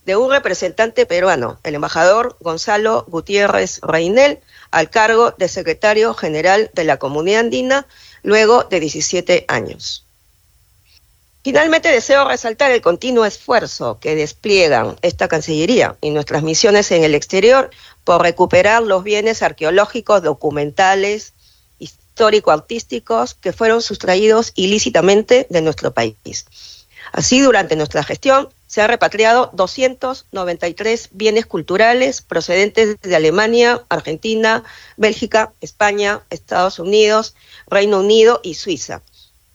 de 0.07 0.15
un 0.15 0.31
representante 0.31 1.05
peruano, 1.05 1.59
el 1.63 1.75
embajador 1.75 2.37
Gonzalo 2.39 3.03
Gutiérrez 3.09 3.81
Reinel, 3.81 4.39
al 4.71 4.89
cargo 4.89 5.31
de 5.31 5.49
secretario 5.49 6.13
general 6.13 6.71
de 6.73 6.85
la 6.85 6.95
Comunidad 6.95 7.41
Andina, 7.41 7.85
luego 8.23 8.63
de 8.63 8.79
17 8.79 9.43
años. 9.49 10.05
Finalmente 11.43 11.89
deseo 11.89 12.25
resaltar 12.25 12.71
el 12.71 12.81
continuo 12.81 13.25
esfuerzo 13.25 13.99
que 13.99 14.15
despliegan 14.15 14.95
esta 15.01 15.27
Cancillería 15.27 15.97
y 15.99 16.11
nuestras 16.11 16.41
misiones 16.41 16.89
en 16.91 17.03
el 17.03 17.13
exterior 17.13 17.69
por 18.05 18.21
recuperar 18.21 18.83
los 18.83 19.03
bienes 19.03 19.43
arqueológicos, 19.43 20.23
documentales, 20.23 21.33
histórico-artísticos 21.79 23.33
que 23.33 23.51
fueron 23.51 23.81
sustraídos 23.81 24.53
ilícitamente 24.55 25.47
de 25.49 25.61
nuestro 25.61 25.93
país. 25.93 26.45
Así, 27.11 27.41
durante 27.41 27.75
nuestra 27.75 28.03
gestión, 28.03 28.49
se 28.67 28.81
han 28.81 28.89
repatriado 28.89 29.49
293 29.53 31.09
bienes 31.13 31.45
culturales 31.45 32.21
procedentes 32.21 32.99
de 33.01 33.15
Alemania, 33.15 33.85
Argentina, 33.89 34.63
Bélgica, 34.97 35.53
España, 35.61 36.21
Estados 36.29 36.77
Unidos, 36.79 37.33
Reino 37.67 38.01
Unido 38.01 38.41
y 38.43 38.55
Suiza, 38.55 39.01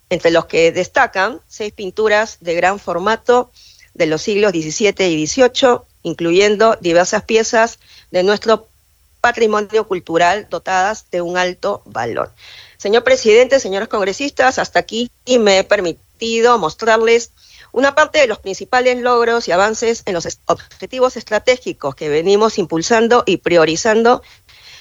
entre 0.09 0.31
los 0.31 0.47
que 0.47 0.73
destacan 0.73 1.41
seis 1.47 1.73
pinturas 1.73 2.39
de 2.41 2.55
gran 2.55 2.79
formato 2.79 3.53
de 3.95 4.07
los 4.07 4.23
siglos 4.23 4.53
XVII 4.53 5.07
y 5.07 5.27
XVIII, 5.27 5.81
incluyendo 6.03 6.77
diversas 6.81 7.23
piezas 7.25 7.79
de 8.11 8.23
nuestro 8.23 8.67
patrimonio 9.21 9.87
cultural 9.87 10.49
dotadas 10.51 11.11
de 11.11 11.21
un 11.21 11.37
alto 11.37 11.83
valor. 11.85 12.33
Señor 12.79 13.05
presidente, 13.05 13.61
señores 13.61 13.89
congresistas, 13.89 14.59
hasta 14.59 14.81
aquí 14.81 15.11
me 15.39 15.59
he 15.59 15.65
permitido 15.65 16.59
mostrarles 16.59 17.31
una 17.73 17.95
parte 17.95 18.21
de 18.21 18.27
los 18.27 18.39
principales 18.39 18.99
logros 18.99 19.49
y 19.49 19.53
avances 19.53 20.03
en 20.05 20.15
los 20.15 20.29
objetivos 20.47 21.17
estratégicos 21.17 21.95
que 21.95 22.11
venimos 22.11 22.59
impulsando 22.59 23.25
y 23.27 23.39
priorizando, 23.39 24.23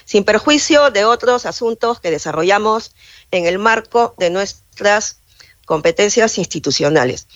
sin 0.04 0.24
perjuicio 0.24 0.90
de 0.90 1.04
otros 1.04 1.46
asuntos 1.46 2.00
que 2.00 2.10
desarrollamos 2.10 2.94
en 3.30 3.46
el 3.46 3.58
marco 3.58 4.14
de 4.18 4.30
nuestras 4.30 5.18
competencias 5.64 6.38
institucionales. 6.38 7.26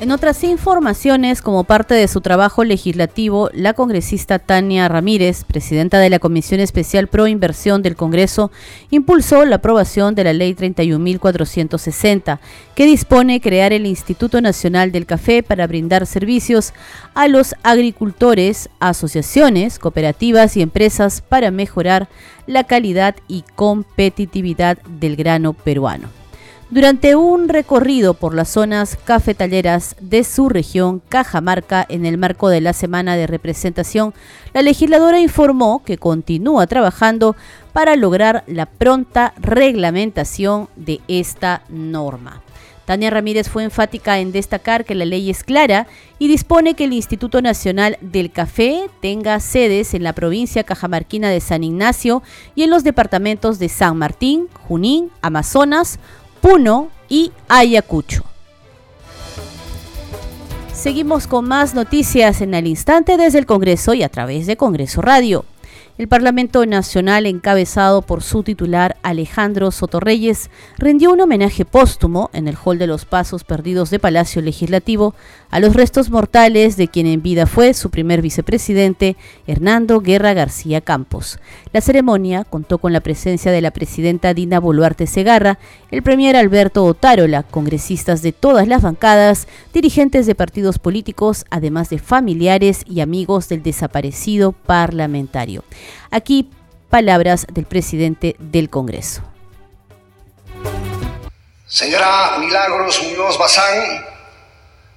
En 0.00 0.10
otras 0.10 0.42
informaciones, 0.42 1.40
como 1.40 1.64
parte 1.64 1.94
de 1.94 2.08
su 2.08 2.20
trabajo 2.20 2.64
legislativo, 2.64 3.48
la 3.54 3.74
congresista 3.74 4.40
Tania 4.40 4.88
Ramírez, 4.88 5.44
presidenta 5.44 5.98
de 5.98 6.10
la 6.10 6.18
Comisión 6.18 6.60
Especial 6.60 7.06
Pro 7.06 7.28
Inversión 7.28 7.80
del 7.80 7.94
Congreso, 7.94 8.50
impulsó 8.90 9.44
la 9.44 9.56
aprobación 9.56 10.16
de 10.16 10.24
la 10.24 10.32
Ley 10.32 10.54
31.460, 10.54 12.40
que 12.74 12.86
dispone 12.86 13.40
crear 13.40 13.72
el 13.72 13.86
Instituto 13.86 14.40
Nacional 14.40 14.90
del 14.90 15.06
Café 15.06 15.44
para 15.44 15.66
brindar 15.68 16.06
servicios 16.06 16.74
a 17.14 17.28
los 17.28 17.54
agricultores, 17.62 18.68
asociaciones, 18.80 19.78
cooperativas 19.78 20.56
y 20.56 20.62
empresas 20.62 21.22
para 21.22 21.52
mejorar 21.52 22.08
la 22.46 22.64
calidad 22.64 23.14
y 23.28 23.44
competitividad 23.54 24.76
del 24.82 25.14
grano 25.14 25.52
peruano. 25.52 26.23
Durante 26.74 27.14
un 27.14 27.48
recorrido 27.48 28.14
por 28.14 28.34
las 28.34 28.48
zonas 28.48 28.98
cafetaleras 29.04 29.94
de 30.00 30.24
su 30.24 30.48
región, 30.48 31.00
Cajamarca, 31.08 31.86
en 31.88 32.04
el 32.04 32.18
marco 32.18 32.48
de 32.48 32.60
la 32.60 32.72
semana 32.72 33.14
de 33.14 33.28
representación, 33.28 34.12
la 34.52 34.60
legisladora 34.60 35.20
informó 35.20 35.84
que 35.84 35.98
continúa 35.98 36.66
trabajando 36.66 37.36
para 37.72 37.94
lograr 37.94 38.42
la 38.48 38.66
pronta 38.66 39.34
reglamentación 39.36 40.68
de 40.74 41.00
esta 41.06 41.62
norma. 41.68 42.42
Tania 42.86 43.10
Ramírez 43.10 43.48
fue 43.48 43.62
enfática 43.62 44.18
en 44.18 44.32
destacar 44.32 44.84
que 44.84 44.96
la 44.96 45.04
ley 45.04 45.30
es 45.30 45.44
clara 45.44 45.86
y 46.18 46.26
dispone 46.26 46.74
que 46.74 46.84
el 46.84 46.92
Instituto 46.92 47.40
Nacional 47.40 47.98
del 48.00 48.32
Café 48.32 48.90
tenga 49.00 49.38
sedes 49.38 49.94
en 49.94 50.02
la 50.02 50.12
provincia 50.12 50.64
cajamarquina 50.64 51.30
de 51.30 51.40
San 51.40 51.62
Ignacio 51.62 52.24
y 52.56 52.64
en 52.64 52.70
los 52.70 52.82
departamentos 52.82 53.60
de 53.60 53.68
San 53.68 53.96
Martín, 53.96 54.48
Junín, 54.66 55.10
Amazonas, 55.22 56.00
Puno 56.44 56.90
y 57.08 57.32
Ayacucho. 57.48 58.22
Seguimos 60.74 61.26
con 61.26 61.48
más 61.48 61.74
noticias 61.74 62.42
en 62.42 62.52
el 62.52 62.66
instante 62.66 63.16
desde 63.16 63.38
el 63.38 63.46
Congreso 63.46 63.94
y 63.94 64.02
a 64.02 64.10
través 64.10 64.46
de 64.46 64.58
Congreso 64.58 65.00
Radio. 65.00 65.46
El 65.96 66.08
Parlamento 66.08 66.66
Nacional, 66.66 67.24
encabezado 67.24 68.02
por 68.02 68.24
su 68.24 68.42
titular 68.42 68.96
Alejandro 69.04 69.70
Sotorreyes, 69.70 70.50
rindió 70.76 71.12
un 71.12 71.20
homenaje 71.20 71.64
póstumo 71.64 72.30
en 72.32 72.48
el 72.48 72.56
Hall 72.56 72.80
de 72.80 72.88
los 72.88 73.04
Pasos 73.04 73.44
Perdidos 73.44 73.90
de 73.90 74.00
Palacio 74.00 74.42
Legislativo 74.42 75.14
a 75.52 75.60
los 75.60 75.74
restos 75.74 76.10
mortales 76.10 76.76
de 76.76 76.88
quien 76.88 77.06
en 77.06 77.22
vida 77.22 77.46
fue 77.46 77.74
su 77.74 77.90
primer 77.90 78.22
vicepresidente, 78.22 79.16
Hernando 79.46 80.00
Guerra 80.00 80.34
García 80.34 80.80
Campos. 80.80 81.38
La 81.72 81.80
ceremonia 81.80 82.42
contó 82.42 82.78
con 82.78 82.92
la 82.92 83.00
presencia 83.00 83.52
de 83.52 83.60
la 83.60 83.70
presidenta 83.70 84.34
Dina 84.34 84.58
Boluarte 84.58 85.06
Segarra, 85.06 85.60
el 85.92 86.02
premier 86.02 86.34
Alberto 86.34 86.84
Otárola, 86.84 87.44
congresistas 87.44 88.20
de 88.20 88.32
todas 88.32 88.66
las 88.66 88.82
bancadas, 88.82 89.46
dirigentes 89.72 90.26
de 90.26 90.34
partidos 90.34 90.80
políticos, 90.80 91.44
además 91.50 91.88
de 91.88 92.00
familiares 92.00 92.82
y 92.84 92.98
amigos 92.98 93.48
del 93.48 93.62
desaparecido 93.62 94.50
parlamentario. 94.50 95.62
Aquí 96.10 96.50
palabras 96.90 97.46
del 97.52 97.66
presidente 97.66 98.36
del 98.38 98.70
Congreso. 98.70 99.22
Señora 101.66 102.36
Milagros 102.38 103.02
Muñoz 103.02 103.36
Bazán, 103.36 104.06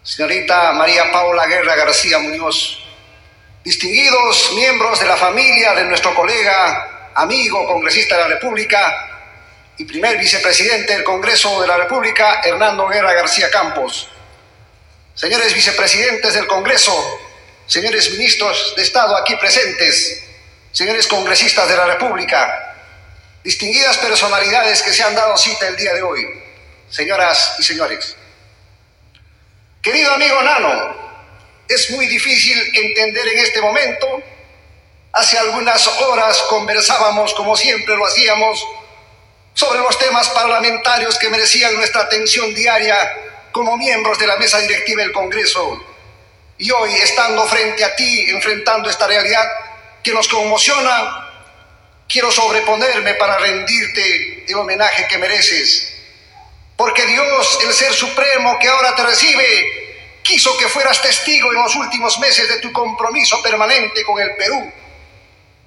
señorita 0.04 0.74
María 0.74 1.12
Paula 1.12 1.48
Guerra 1.48 1.76
García 1.76 2.20
Muñoz, 2.20 2.84
distinguidos 3.64 4.52
miembros 4.54 5.00
de 5.00 5.08
la 5.08 5.18
familia 5.18 5.74
de 5.74 5.86
nuestro 5.86 6.14
colega, 6.14 7.12
amigo, 7.16 7.66
congresista 7.66 8.16
de 8.16 8.22
la 8.22 8.28
República 8.28 8.80
y 9.78 9.86
primer 9.86 10.20
vicepresidente 10.20 10.94
del 10.94 11.04
Congreso 11.04 11.60
de 11.62 11.68
la 11.68 11.78
República, 11.78 12.42
Hernando 12.44 12.88
Guerra 12.88 13.14
García 13.14 13.50
Campos, 13.50 14.08
señores 15.16 15.56
vicepresidentes 15.56 16.36
del 16.36 16.46
Congreso, 16.46 16.94
señores 17.66 18.12
ministros 18.12 18.76
de 18.76 18.84
Estado 18.84 19.18
aquí 19.18 19.36
presentes, 19.38 20.27
señores 20.78 21.08
congresistas 21.08 21.68
de 21.68 21.76
la 21.76 21.88
República, 21.88 22.76
distinguidas 23.44 23.98
personalidades 23.98 24.84
que 24.84 24.94
se 24.94 25.02
han 25.02 25.16
dado 25.16 25.36
cita 25.36 25.68
el 25.70 25.76
día 25.76 25.92
de 25.96 26.04
hoy, 26.04 26.24
señoras 26.88 27.56
y 27.58 27.64
señores. 27.64 28.16
Querido 29.82 30.14
amigo 30.14 30.40
Nano, 30.44 30.96
es 31.68 31.90
muy 31.90 32.06
difícil 32.06 32.62
entender 32.76 33.28
en 33.28 33.40
este 33.40 33.60
momento. 33.60 34.22
Hace 35.14 35.40
algunas 35.40 35.88
horas 35.88 36.44
conversábamos, 36.44 37.34
como 37.34 37.58
siempre 37.58 37.96
lo 37.96 38.06
hacíamos, 38.06 38.64
sobre 39.56 39.80
los 39.80 39.98
temas 39.98 40.30
parlamentarios 40.30 41.18
que 41.18 41.32
merecían 41.32 41.74
nuestra 41.74 42.02
atención 42.04 42.54
diaria 42.54 42.96
como 43.52 43.78
miembros 43.78 44.20
de 44.20 44.28
la 44.28 44.38
mesa 44.38 44.60
directiva 44.60 45.02
del 45.02 45.12
Congreso. 45.12 45.84
Y 46.60 46.70
hoy, 46.70 46.94
estando 46.94 47.48
frente 47.48 47.84
a 47.84 47.96
ti, 47.96 48.30
enfrentando 48.30 48.92
esta 48.92 49.08
realidad 49.08 49.67
que 50.08 50.14
nos 50.14 50.30
conmociona, 50.30 51.28
quiero 52.08 52.32
sobreponerme 52.32 53.16
para 53.16 53.38
rendirte 53.40 54.46
el 54.48 54.56
homenaje 54.56 55.06
que 55.06 55.18
mereces. 55.18 55.94
Porque 56.78 57.06
Dios, 57.06 57.60
el 57.66 57.74
Ser 57.74 57.94
Supremo 57.94 58.58
que 58.58 58.70
ahora 58.70 58.96
te 58.96 59.04
recibe, 59.04 60.22
quiso 60.24 60.58
que 60.58 60.70
fueras 60.70 61.02
testigo 61.02 61.52
en 61.52 61.62
los 61.62 61.76
últimos 61.76 62.18
meses 62.20 62.48
de 62.48 62.60
tu 62.60 62.72
compromiso 62.72 63.42
permanente 63.42 64.04
con 64.06 64.18
el 64.22 64.34
Perú, 64.38 64.72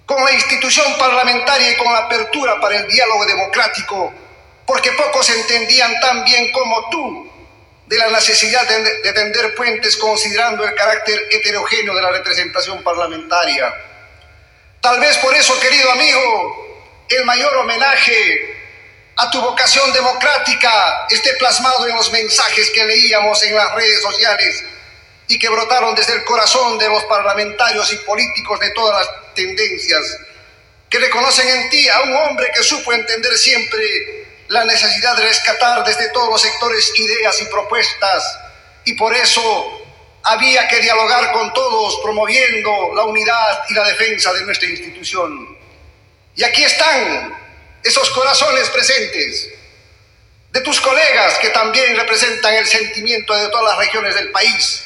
con 0.07 0.25
la 0.25 0.33
institución 0.33 0.87
parlamentaria 0.99 1.73
y 1.73 1.77
con 1.77 1.93
la 1.93 1.99
apertura 1.99 2.59
para 2.61 2.77
el 2.77 2.89
diálogo 2.89 3.27
democrático, 3.27 4.11
porque 4.65 4.93
pocos 4.93 5.29
entendían 5.29 6.01
tan 6.01 6.25
bien 6.25 6.51
como 6.53 6.89
tú 6.89 7.31
de 7.87 7.99
la 7.99 8.09
necesidad 8.09 8.67
de, 8.67 9.13
tender 9.13 9.55
puentes 9.55 9.99
considerando 9.99 10.65
el 10.65 10.75
carácter 10.75 11.27
heterogéneo 11.31 11.95
de 11.95 12.01
la 12.01 12.11
representación 12.13 12.83
parlamentaria. 12.83 13.75
Tal 14.81 14.99
vez 14.99 15.19
por 15.19 15.35
eso, 15.35 15.59
querido 15.61 15.91
amigo, 15.91 17.05
el 17.09 17.25
mayor 17.27 17.55
homenaje 17.57 18.57
a 19.17 19.31
tu 19.31 19.41
vocación 19.43 19.93
democrática 19.93 21.07
esté 21.11 21.35
plasmado 21.35 21.87
en 21.87 21.97
los 21.97 22.11
mensajes 22.11 22.71
que 22.71 22.85
leíamos 22.87 23.43
en 23.43 23.55
las 23.55 23.75
redes 23.75 24.01
sociales 24.01 24.65
y 25.29 25.39
que 25.39 25.51
brotaron 25.51 25.95
desde 25.95 26.15
el 26.15 26.25
corazón 26.25 26.79
de 26.79 26.89
los 26.89 27.05
parlamentarios 27.05 27.93
y 27.93 27.97
políticos 27.97 28.59
de 28.59 28.71
todas 28.71 29.07
las 29.07 29.35
tendencias, 29.35 30.19
que 30.89 30.99
reconocen 30.99 31.47
en 31.47 31.69
ti 31.69 31.87
a 31.89 32.01
un 32.01 32.17
hombre 32.17 32.51
que 32.55 32.63
supo 32.63 32.95
entender 32.95 33.37
siempre 33.37 34.27
la 34.49 34.65
necesidad 34.65 35.15
de 35.17 35.25
rescatar 35.25 35.85
desde 35.85 36.09
todos 36.09 36.31
los 36.31 36.41
sectores 36.41 36.91
ideas 36.97 37.41
y 37.43 37.45
propuestas, 37.45 38.39
y 38.87 38.95
por 38.95 39.15
eso 39.15 39.80
había 40.23 40.69
que 40.69 40.81
dialogar 40.81 41.33
con 41.33 41.53
todos 41.53 41.99
promoviendo 42.03 42.95
la 42.95 43.05
unidad 43.05 43.65
y 43.69 43.75
la 43.75 43.85
defensa 43.85 44.33
de 44.33 44.45
nuestra 44.45 44.69
institución. 44.69 45.59
Y 46.37 46.45
aquí 46.45 46.63
están 46.63 47.37
esos 47.83 48.11
corazones 48.11 48.69
presentes, 48.71 49.49
de 50.53 50.61
tus 50.61 50.81
colegas 50.81 51.39
que 51.39 51.51
también 51.51 51.97
representan 51.97 52.55
el 52.55 52.67
sentimiento 52.67 53.35
de 53.35 53.49
todas 53.49 53.65
las 53.65 53.79
regiones 53.79 54.15
del 54.15 54.31
país. 54.31 54.85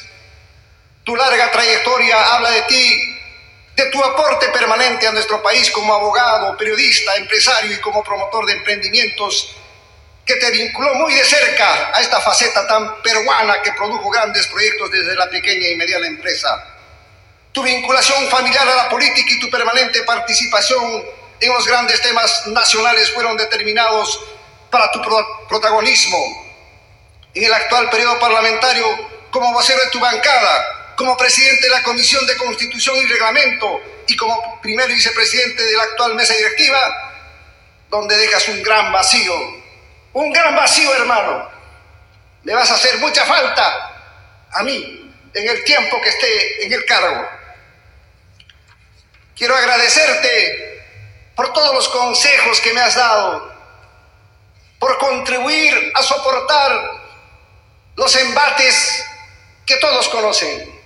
Tu 1.03 1.15
larga 1.15 1.51
trayectoria 1.51 2.35
habla 2.35 2.51
de 2.51 2.61
ti, 2.63 3.17
de 3.75 3.85
tu 3.87 4.03
aporte 4.03 4.47
permanente 4.49 5.07
a 5.07 5.11
nuestro 5.11 5.41
país 5.41 5.69
como 5.71 5.93
abogado, 5.93 6.55
periodista, 6.57 7.15
empresario 7.15 7.75
y 7.75 7.81
como 7.81 8.03
promotor 8.03 8.45
de 8.45 8.53
emprendimientos 8.53 9.55
que 10.25 10.35
te 10.35 10.49
vinculó 10.49 10.93
muy 10.95 11.13
de 11.13 11.23
cerca 11.23 11.91
a 11.93 12.01
esta 12.01 12.19
faceta 12.19 12.65
tan 12.65 13.01
peruana 13.03 13.61
que 13.61 13.71
produjo 13.73 14.09
grandes 14.09 14.47
proyectos 14.47 14.89
desde 14.91 15.15
la 15.15 15.29
pequeña 15.29 15.67
y 15.67 15.75
mediana 15.75 16.07
empresa. 16.07 16.63
Tu 17.51 17.61
vinculación 17.61 18.27
familiar 18.29 18.67
a 18.67 18.75
la 18.75 18.89
política 18.89 19.31
y 19.31 19.39
tu 19.39 19.49
permanente 19.49 20.01
participación 20.01 21.03
en 21.39 21.53
los 21.53 21.67
grandes 21.67 22.01
temas 22.01 22.47
nacionales 22.47 23.11
fueron 23.11 23.37
determinados 23.37 24.19
para 24.71 24.91
tu 24.91 25.01
protagonismo 25.47 26.17
en 27.33 27.43
el 27.43 27.53
actual 27.53 27.89
periodo 27.89 28.17
parlamentario 28.19 28.85
como 29.29 29.53
vocero 29.53 29.79
de 29.83 29.89
tu 29.91 29.99
bancada, 29.99 30.93
como 30.95 31.15
presidente 31.17 31.67
de 31.67 31.69
la 31.69 31.83
Comisión 31.83 32.25
de 32.25 32.35
Constitución 32.35 32.97
y 32.97 33.05
Reglamento 33.05 33.79
y 34.07 34.15
como 34.15 34.59
primer 34.61 34.87
vicepresidente 34.87 35.63
de 35.63 35.77
la 35.77 35.83
actual 35.83 36.15
mesa 36.15 36.33
directiva, 36.33 37.13
donde 37.89 38.17
dejas 38.17 38.47
un 38.47 38.63
gran 38.63 38.91
vacío 38.91 39.64
un 40.15 40.31
gran 40.31 40.55
vacío, 40.55 40.93
hermano. 40.95 41.49
Me 42.43 42.53
vas 42.53 42.71
a 42.71 42.75
hacer 42.75 42.97
mucha 42.99 43.25
falta 43.25 43.91
a 44.51 44.63
mí 44.63 45.13
en 45.33 45.49
el 45.49 45.63
tiempo 45.65 45.99
que 46.01 46.09
esté 46.09 46.65
en 46.65 46.71
el 46.71 46.85
cargo. 46.85 47.27
Quiero 49.35 49.55
agradecerte 49.55 50.83
por 51.35 51.51
todos 51.51 51.73
los 51.75 51.89
consejos 51.89 52.61
que 52.61 52.73
me 52.73 52.79
has 52.79 52.95
dado, 52.95 53.53
por 54.79 54.97
contribuir 54.99 55.91
a 55.93 56.01
soportar 56.01 56.91
los 57.97 58.15
embates 58.15 59.05
que 59.65 59.75
todos 59.77 60.07
conocen, 60.07 60.81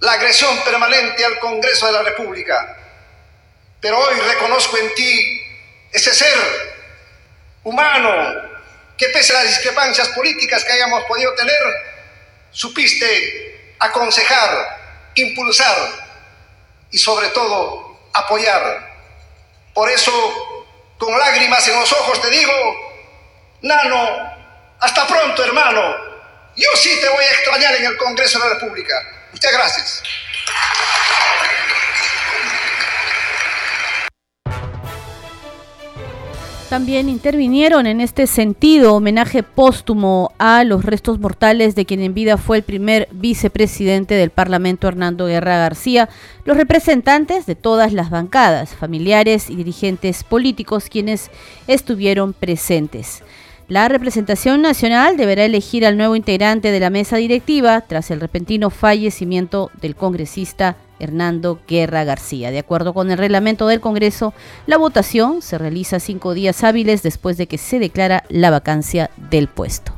la 0.00 0.12
agresión 0.12 0.58
permanente 0.64 1.24
al 1.24 1.38
Congreso 1.38 1.86
de 1.86 1.92
la 1.92 2.02
República. 2.02 2.76
Pero 3.80 4.00
hoy 4.00 4.18
reconozco 4.18 4.76
en 4.78 4.92
ti 4.94 5.42
ese 5.92 6.12
ser 6.12 6.36
humano 7.62 8.53
que 8.96 9.08
pese 9.08 9.32
a 9.32 9.42
las 9.42 9.48
discrepancias 9.48 10.08
políticas 10.08 10.64
que 10.64 10.72
hayamos 10.72 11.04
podido 11.04 11.34
tener, 11.34 11.58
supiste 12.50 13.74
aconsejar, 13.78 15.10
impulsar 15.14 15.76
y 16.90 16.98
sobre 16.98 17.28
todo 17.28 18.08
apoyar. 18.12 18.94
Por 19.74 19.90
eso, 19.90 20.66
con 20.98 21.18
lágrimas 21.18 21.66
en 21.68 21.80
los 21.80 21.92
ojos 21.92 22.22
te 22.22 22.30
digo, 22.30 22.52
Nano, 23.62 24.32
hasta 24.80 25.06
pronto 25.06 25.44
hermano, 25.44 25.96
yo 26.56 26.68
sí 26.76 27.00
te 27.00 27.08
voy 27.08 27.24
a 27.24 27.30
extrañar 27.30 27.74
en 27.76 27.86
el 27.86 27.96
Congreso 27.96 28.38
de 28.38 28.48
la 28.48 28.54
República. 28.54 28.94
Muchas 29.32 29.52
gracias. 29.52 30.02
También 36.74 37.08
intervinieron 37.08 37.86
en 37.86 38.00
este 38.00 38.26
sentido 38.26 38.96
homenaje 38.96 39.44
póstumo 39.44 40.32
a 40.38 40.64
los 40.64 40.84
restos 40.84 41.20
mortales 41.20 41.76
de 41.76 41.84
quien 41.84 42.00
en 42.00 42.14
vida 42.14 42.36
fue 42.36 42.56
el 42.56 42.62
primer 42.64 43.06
vicepresidente 43.12 44.14
del 44.14 44.30
Parlamento, 44.30 44.88
Hernando 44.88 45.26
Guerra 45.26 45.56
García, 45.56 46.08
los 46.44 46.56
representantes 46.56 47.46
de 47.46 47.54
todas 47.54 47.92
las 47.92 48.10
bancadas, 48.10 48.74
familiares 48.74 49.50
y 49.50 49.54
dirigentes 49.54 50.24
políticos 50.24 50.88
quienes 50.90 51.30
estuvieron 51.68 52.32
presentes. 52.32 53.22
La 53.68 53.86
representación 53.86 54.60
nacional 54.60 55.16
deberá 55.16 55.44
elegir 55.44 55.86
al 55.86 55.96
nuevo 55.96 56.16
integrante 56.16 56.72
de 56.72 56.80
la 56.80 56.90
mesa 56.90 57.18
directiva 57.18 57.82
tras 57.82 58.10
el 58.10 58.20
repentino 58.20 58.70
fallecimiento 58.70 59.70
del 59.80 59.94
congresista 59.94 60.76
Hernando 60.98 61.60
Guerra 61.66 62.04
García. 62.04 62.50
De 62.50 62.58
acuerdo 62.58 62.94
con 62.94 63.10
el 63.10 63.18
reglamento 63.18 63.66
del 63.66 63.80
Congreso, 63.80 64.34
la 64.66 64.78
votación 64.78 65.42
se 65.42 65.58
realiza 65.58 66.00
cinco 66.00 66.34
días 66.34 66.64
hábiles 66.64 67.02
después 67.02 67.36
de 67.36 67.46
que 67.46 67.58
se 67.58 67.78
declara 67.78 68.24
la 68.28 68.50
vacancia 68.50 69.10
del 69.30 69.48
puesto. 69.48 69.92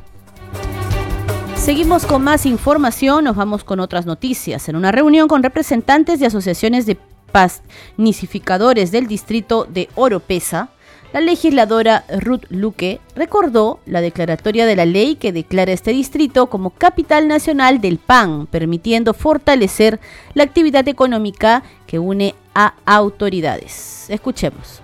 Seguimos 1.55 2.05
con 2.05 2.23
más 2.23 2.45
información, 2.45 3.25
nos 3.25 3.35
vamos 3.35 3.63
con 3.63 3.79
otras 3.79 4.05
noticias. 4.05 4.69
En 4.69 4.75
una 4.75 4.91
reunión 4.91 5.27
con 5.27 5.43
representantes 5.43 6.19
de 6.19 6.27
asociaciones 6.27 6.85
de 6.85 6.97
pasnificadores 7.31 8.91
del 8.91 9.07
distrito 9.07 9.65
de 9.65 9.89
Oropesa, 9.95 10.69
la 11.13 11.21
legisladora 11.21 12.03
Ruth 12.19 12.43
Luque 12.49 12.99
recordó 13.15 13.79
la 13.85 14.01
declaratoria 14.01 14.65
de 14.65 14.75
la 14.75 14.85
ley 14.85 15.15
que 15.15 15.31
declara 15.31 15.71
este 15.71 15.91
distrito 15.91 16.47
como 16.47 16.71
capital 16.71 17.27
nacional 17.27 17.79
del 17.79 17.97
PAN, 17.97 18.47
permitiendo 18.47 19.13
fortalecer 19.13 19.99
la 20.33 20.43
actividad 20.43 20.87
económica 20.87 21.63
que 21.85 21.97
une 21.97 22.35
a 22.53 22.73
autoridades. 22.85 24.09
Escuchemos. 24.09 24.81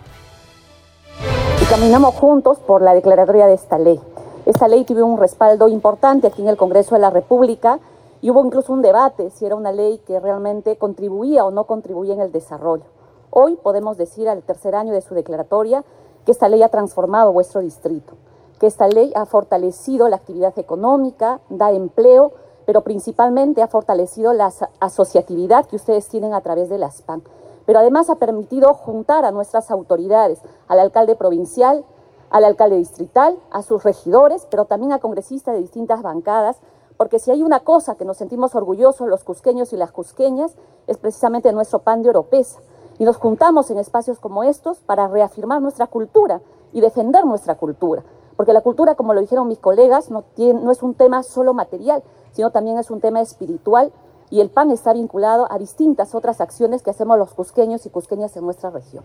Y 1.62 1.66
caminamos 1.66 2.16
juntos 2.16 2.58
por 2.60 2.82
la 2.82 2.94
declaratoria 2.94 3.46
de 3.46 3.56
esta 3.56 3.78
ley. 3.78 4.00
Esta 4.46 4.68
ley 4.68 4.86
tuvo 4.86 5.06
un 5.06 5.20
respaldo 5.20 5.68
importante 5.68 6.28
aquí 6.28 6.42
en 6.42 6.50
el 6.50 6.58
Congreso 6.58 6.96
de 6.96 7.02
la 7.02 7.10
República 7.10 7.80
y 8.22 8.30
hubo 8.30 8.46
incluso 8.46 8.72
un 8.72 8.82
debate 8.82 9.30
si 9.30 9.46
era 9.46 9.56
una 9.56 9.72
ley 9.72 10.00
que 10.08 10.20
realmente 10.20 10.78
contribuía 10.78 11.44
o 11.46 11.52
no 11.52 11.66
contribuía 11.66 12.14
en 12.14 12.22
el 12.22 12.32
desarrollo. 12.32 12.86
Hoy 13.30 13.56
podemos 13.56 13.98
decir 13.98 14.30
al 14.30 14.44
tercer 14.44 14.76
año 14.76 14.94
de 14.94 15.02
su 15.02 15.16
declaratoria 15.16 15.84
que 16.26 16.32
esta 16.32 16.50
ley 16.50 16.64
ha 16.64 16.70
transformado 16.70 17.32
vuestro 17.34 17.62
distrito, 17.62 18.14
que 18.60 18.68
esta 18.68 18.88
ley 18.88 19.12
ha 19.16 19.26
fortalecido 19.26 20.08
la 20.08 20.16
actividad 20.18 20.58
económica, 20.58 21.42
da 21.50 21.72
empleo, 21.72 22.32
pero 22.66 22.82
principalmente 22.82 23.62
ha 23.62 23.68
fortalecido 23.68 24.32
la 24.34 24.52
asociatividad 24.80 25.66
que 25.66 25.76
ustedes 25.76 26.08
tienen 26.08 26.34
a 26.34 26.42
través 26.42 26.70
de 26.70 26.78
las 26.78 27.02
PAN. 27.02 27.22
Pero 27.66 27.80
además 27.80 28.10
ha 28.10 28.16
permitido 28.16 28.74
juntar 28.74 29.26
a 29.26 29.32
nuestras 29.32 29.70
autoridades, 29.70 30.40
al 30.68 30.80
alcalde 30.80 31.16
provincial, 31.16 31.84
al 32.30 32.46
alcalde 32.46 32.78
distrital, 32.78 33.38
a 33.52 33.62
sus 33.62 33.84
regidores, 33.84 34.48
pero 34.50 34.66
también 34.66 34.92
a 34.94 35.00
congresistas 35.00 35.56
de 35.56 35.62
distintas 35.62 36.02
bancadas, 36.02 36.58
porque 36.98 37.20
si 37.20 37.32
hay 37.32 37.44
una 37.44 37.62
cosa 37.62 37.96
que 37.96 38.06
nos 38.06 38.18
sentimos 38.18 38.56
orgullosos 38.56 39.08
los 39.08 39.24
cusqueños 39.24 39.74
y 39.74 39.78
las 39.78 39.92
cusqueñas, 39.92 40.56
es 40.88 40.98
precisamente 40.98 41.52
nuestro 41.52 41.80
pan 41.80 42.02
de 42.02 42.10
oropesa 42.10 42.60
y 43.00 43.06
nos 43.06 43.18
juntamos 43.18 43.72
en 43.72 43.78
espacios 43.78 44.20
como 44.20 44.44
estos 44.44 44.80
para 44.80 45.08
reafirmar 45.08 45.62
nuestra 45.62 45.88
cultura 45.88 46.42
y 46.72 46.82
defender 46.82 47.26
nuestra 47.26 47.56
cultura. 47.56 48.04
Porque 48.36 48.54
la 48.54 48.62
cultura, 48.62 48.96
como 48.96 49.14
lo 49.14 49.22
dijeron 49.22 49.48
mis 49.48 49.60
colegas, 49.60 50.10
no, 50.10 50.24
es 50.72 50.84
un 50.84 50.94
tema 50.96 51.24
solo 51.24 51.54
material, 51.54 52.04
sino 52.32 52.52
también 52.52 52.78
es 52.78 52.90
un 52.90 53.00
tema 53.00 53.22
espiritual 53.22 53.92
y 54.30 54.42
el 54.42 54.50
PAN 54.50 54.72
está 54.72 54.94
vinculado 54.94 55.48
a 55.52 55.60
distintas 55.60 56.16
otras 56.16 56.42
acciones 56.42 56.82
que 56.82 56.90
hacemos 56.90 57.18
los 57.18 57.34
cusqueños 57.34 57.86
y 57.86 57.90
cusqueñas 57.90 58.36
en 58.36 58.46
nuestra 58.46 58.72
región. 58.72 59.04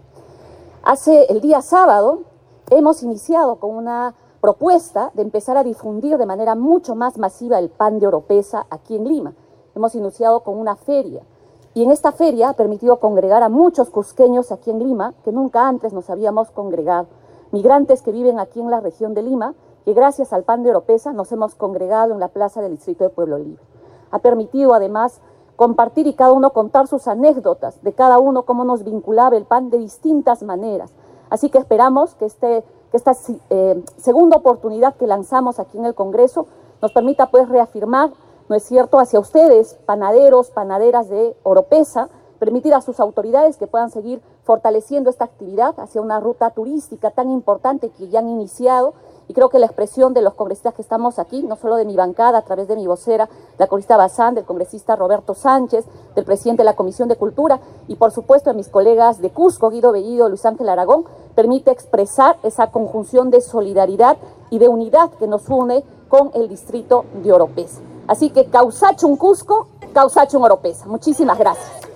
Hace 0.82 1.26
el 1.30 1.40
día 1.40 1.60
sábado 1.60 2.22
hemos 2.70 3.02
iniciado 3.02 3.56
con 3.56 3.74
una 3.74 4.14
propuesta 4.40 5.10
de 5.14 5.22
empezar 5.22 5.56
a 5.56 5.64
difundir 5.64 6.16
de 6.16 6.24
manera 6.24 6.54
mucho 6.54 6.94
más 6.94 7.18
masiva 7.18 7.58
el 7.58 7.68
pan 7.68 7.98
de 7.98 8.06
Oropesa 8.06 8.66
aquí 8.70 8.96
en 8.96 9.04
Lima. 9.06 9.34
Hemos 9.74 9.94
iniciado 9.94 10.40
con 10.40 10.56
una 10.56 10.76
feria 10.76 11.22
y 11.78 11.84
en 11.84 11.92
esta 11.92 12.10
feria 12.10 12.48
ha 12.48 12.52
permitido 12.54 12.98
congregar 12.98 13.44
a 13.44 13.48
muchos 13.48 13.88
cusqueños 13.88 14.50
aquí 14.50 14.72
en 14.72 14.80
Lima 14.80 15.14
que 15.22 15.30
nunca 15.30 15.68
antes 15.68 15.92
nos 15.92 16.10
habíamos 16.10 16.50
congregado. 16.50 17.06
Migrantes 17.52 18.02
que 18.02 18.10
viven 18.10 18.40
aquí 18.40 18.58
en 18.58 18.68
la 18.68 18.80
región 18.80 19.14
de 19.14 19.22
Lima, 19.22 19.54
que 19.84 19.92
gracias 19.92 20.32
al 20.32 20.42
pan 20.42 20.64
de 20.64 20.70
Oropesa 20.70 21.12
nos 21.12 21.30
hemos 21.30 21.54
congregado 21.54 22.12
en 22.12 22.18
la 22.18 22.26
plaza 22.26 22.60
del 22.62 22.72
distrito 22.72 23.04
de 23.04 23.10
Pueblo 23.10 23.38
Libre. 23.38 23.62
Ha 24.10 24.18
permitido 24.18 24.74
además 24.74 25.20
compartir 25.54 26.08
y 26.08 26.14
cada 26.14 26.32
uno 26.32 26.52
contar 26.52 26.88
sus 26.88 27.06
anécdotas 27.06 27.80
de 27.84 27.92
cada 27.92 28.18
uno, 28.18 28.42
cómo 28.42 28.64
nos 28.64 28.82
vinculaba 28.82 29.36
el 29.36 29.44
pan 29.44 29.70
de 29.70 29.78
distintas 29.78 30.42
maneras. 30.42 30.92
Así 31.30 31.48
que 31.48 31.58
esperamos 31.58 32.16
que, 32.16 32.24
este, 32.24 32.64
que 32.90 32.96
esta 32.96 33.12
eh, 33.50 33.84
segunda 33.98 34.38
oportunidad 34.38 34.96
que 34.96 35.06
lanzamos 35.06 35.60
aquí 35.60 35.78
en 35.78 35.84
el 35.84 35.94
Congreso 35.94 36.48
nos 36.82 36.90
permita 36.90 37.30
pues 37.30 37.48
reafirmar, 37.48 38.10
¿no 38.48 38.56
es 38.56 38.62
cierto?, 38.62 38.98
hacia 38.98 39.20
ustedes, 39.20 39.78
panaderos, 39.86 40.50
panaderas 40.50 41.08
de 41.08 41.36
Oropesa, 41.42 42.08
permitir 42.38 42.74
a 42.74 42.80
sus 42.80 43.00
autoridades 43.00 43.56
que 43.56 43.66
puedan 43.66 43.90
seguir 43.90 44.20
fortaleciendo 44.44 45.10
esta 45.10 45.24
actividad 45.24 45.78
hacia 45.78 46.00
una 46.00 46.20
ruta 46.20 46.50
turística 46.50 47.10
tan 47.10 47.30
importante 47.30 47.90
que 47.90 48.08
ya 48.08 48.20
han 48.20 48.28
iniciado 48.28 48.94
y 49.28 49.34
creo 49.34 49.50
que 49.50 49.58
la 49.58 49.66
expresión 49.66 50.14
de 50.14 50.22
los 50.22 50.34
congresistas 50.34 50.72
que 50.72 50.80
estamos 50.80 51.18
aquí, 51.18 51.42
no 51.42 51.56
solo 51.56 51.76
de 51.76 51.84
mi 51.84 51.96
bancada, 51.96 52.38
a 52.38 52.42
través 52.42 52.66
de 52.66 52.76
mi 52.76 52.86
vocera, 52.86 53.28
la 53.58 53.66
congresista 53.66 53.98
Bazán, 53.98 54.34
del 54.34 54.44
congresista 54.44 54.96
Roberto 54.96 55.34
Sánchez, 55.34 55.84
del 56.14 56.24
presidente 56.24 56.62
de 56.62 56.64
la 56.64 56.76
Comisión 56.76 57.08
de 57.08 57.16
Cultura 57.16 57.60
y 57.88 57.96
por 57.96 58.10
supuesto 58.10 58.48
de 58.48 58.56
mis 58.56 58.68
colegas 58.68 59.20
de 59.20 59.30
Cusco, 59.30 59.68
Guido 59.68 59.92
Bellido, 59.92 60.30
Luis 60.30 60.46
Ángel 60.46 60.70
Aragón, 60.70 61.04
permite 61.34 61.70
expresar 61.70 62.38
esa 62.42 62.70
conjunción 62.70 63.30
de 63.30 63.42
solidaridad 63.42 64.16
y 64.48 64.58
de 64.58 64.68
unidad 64.68 65.10
que 65.10 65.26
nos 65.26 65.46
une 65.50 65.84
con 66.08 66.30
el 66.32 66.48
distrito 66.48 67.04
de 67.22 67.30
Oropesa. 67.30 67.82
Así 68.08 68.30
que 68.30 68.46
Causachun 68.46 69.16
Cusco, 69.16 69.68
Causachun 69.92 70.42
Oropesa. 70.42 70.86
Muchísimas 70.86 71.38
gracias. 71.38 71.88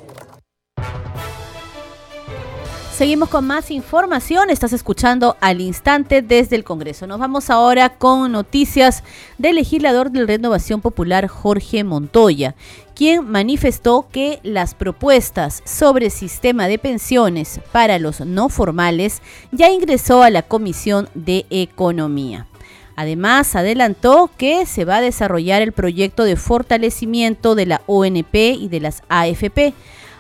Seguimos 3.03 3.31
con 3.31 3.47
más 3.47 3.71
información. 3.71 4.51
Estás 4.51 4.75
escuchando 4.75 5.37
al 5.41 5.63
instante 5.63 6.21
desde 6.21 6.57
el 6.57 6.63
Congreso. 6.63 7.07
Nos 7.07 7.19
vamos 7.19 7.49
ahora 7.49 7.97
con 7.97 8.31
noticias 8.31 9.03
del 9.39 9.57
legislador 9.57 10.11
de 10.11 10.27
Renovación 10.27 10.83
Popular 10.83 11.27
Jorge 11.27 11.85
Montoya, 11.85 12.55
quien 12.95 13.29
manifestó 13.29 14.07
que 14.13 14.41
las 14.43 14.75
propuestas 14.75 15.63
sobre 15.65 16.11
sistema 16.11 16.69
de 16.69 16.79
pensiones 16.79 17.61
para 17.73 17.99
los 17.99 18.21
no 18.21 18.51
formales 18.51 19.23
ya 19.51 19.71
ingresó 19.71 20.23
a 20.23 20.31
la 20.31 20.43
Comisión 20.43 21.09
de 21.15 21.47
Economía. 21.49 22.47
Además, 22.97 23.55
adelantó 23.57 24.31
que 24.37 24.67
se 24.67 24.85
va 24.85 24.97
a 24.97 25.01
desarrollar 25.01 25.63
el 25.63 25.73
proyecto 25.73 26.25
de 26.25 26.37
fortalecimiento 26.37 27.55
de 27.55 27.67
la 27.67 27.83
ONP 27.87 28.35
y 28.35 28.69
de 28.69 28.81
las 28.81 29.03
AFP 29.09 29.75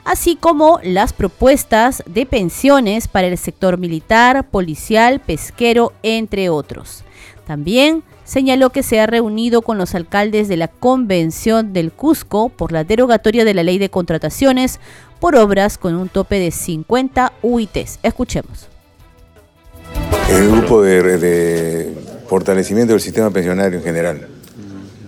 así 0.04 0.37
como 0.37 0.80
las 0.82 1.12
propuestas 1.12 2.02
de 2.06 2.26
pensiones 2.26 3.08
para 3.08 3.28
el 3.28 3.38
sector 3.38 3.78
militar, 3.78 4.48
policial, 4.48 5.20
pesquero, 5.20 5.92
entre 6.02 6.48
otros. 6.48 7.04
También 7.46 8.02
señaló 8.24 8.70
que 8.70 8.82
se 8.82 9.00
ha 9.00 9.06
reunido 9.06 9.62
con 9.62 9.78
los 9.78 9.94
alcaldes 9.94 10.48
de 10.48 10.56
la 10.56 10.68
Convención 10.68 11.72
del 11.72 11.92
Cusco 11.92 12.48
por 12.48 12.72
la 12.72 12.85
derogatoria 12.85 13.44
de 13.44 13.54
la 13.54 13.62
ley 13.62 13.78
de 13.78 13.90
contrataciones 13.90 14.80
por 15.20 15.37
obras 15.37 15.78
con 15.78 15.94
un 15.94 16.08
tope 16.08 16.38
de 16.38 16.50
50 16.50 17.32
UITs. 17.42 17.98
Escuchemos. 18.02 18.68
El 20.30 20.50
grupo 20.50 20.82
de, 20.82 21.94
fortalecimiento 22.32 22.94
del 22.94 23.02
sistema 23.02 23.30
pensionario 23.30 23.78
en 23.78 23.84
general. 23.84 24.26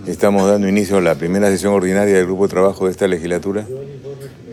Estamos 0.07 0.47
dando 0.47 0.69
inicio 0.69 0.99
a 0.99 1.01
la 1.01 1.15
primera 1.15 1.49
sesión 1.49 1.73
ordinaria 1.73 2.15
del 2.17 2.27
grupo 2.27 2.47
de 2.47 2.51
trabajo 2.51 2.85
de 2.85 2.91
esta 2.91 3.09
legislatura 3.09 3.67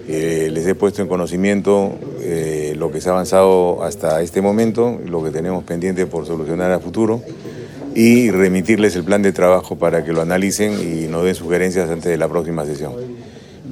eh, 0.08 0.50
les 0.50 0.66
he 0.66 0.74
puesto 0.74 1.02
en 1.02 1.10
conocimiento 1.10 1.94
eh, 2.22 2.74
lo 2.78 2.90
que 2.90 3.02
se 3.02 3.10
ha 3.10 3.12
avanzado 3.12 3.84
hasta 3.84 4.22
este 4.22 4.42
momento, 4.42 5.02
lo 5.06 5.22
que 5.22 5.32
tenemos 5.32 5.66
pendiente 5.66 6.06
por 6.06 6.26
solucionar 6.26 6.72
a 6.72 6.80
futuro 6.80 7.22
y 7.94 8.32
remitirles 8.32 8.96
el 8.96 9.04
plan 9.04 9.22
de 9.22 9.34
trabajo 9.34 9.78
para 9.78 10.06
que 10.06 10.14
lo 10.14 10.22
analicen 10.22 10.72
y 10.80 11.08
nos 11.10 11.26
den 11.26 11.36
sugerencias 11.36 11.90
antes 11.90 12.10
de 12.10 12.18
la 12.18 12.30
próxima 12.30 12.66
sesión 12.66 12.94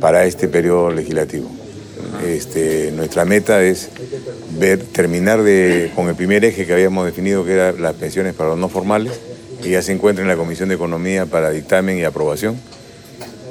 para 0.01 0.25
este 0.25 0.49
periodo 0.49 0.91
legislativo. 0.91 1.49
Este, 2.25 2.91
nuestra 2.91 3.25
meta 3.25 3.63
es 3.63 3.89
terminar 4.91 5.39
con 5.95 6.09
el 6.09 6.15
primer 6.15 6.43
eje 6.45 6.65
que 6.65 6.73
habíamos 6.73 7.05
definido, 7.05 7.45
que 7.45 7.53
era 7.53 7.71
las 7.71 7.95
pensiones 7.95 8.33
para 8.33 8.49
los 8.49 8.59
no 8.59 8.69
formales, 8.69 9.19
que 9.61 9.69
ya 9.69 9.81
se 9.81 9.91
encuentra 9.91 10.23
en 10.23 10.27
la 10.27 10.35
Comisión 10.35 10.69
de 10.69 10.75
Economía 10.75 11.25
para 11.25 11.49
dictamen 11.51 11.97
y 11.97 12.03
aprobación 12.03 12.57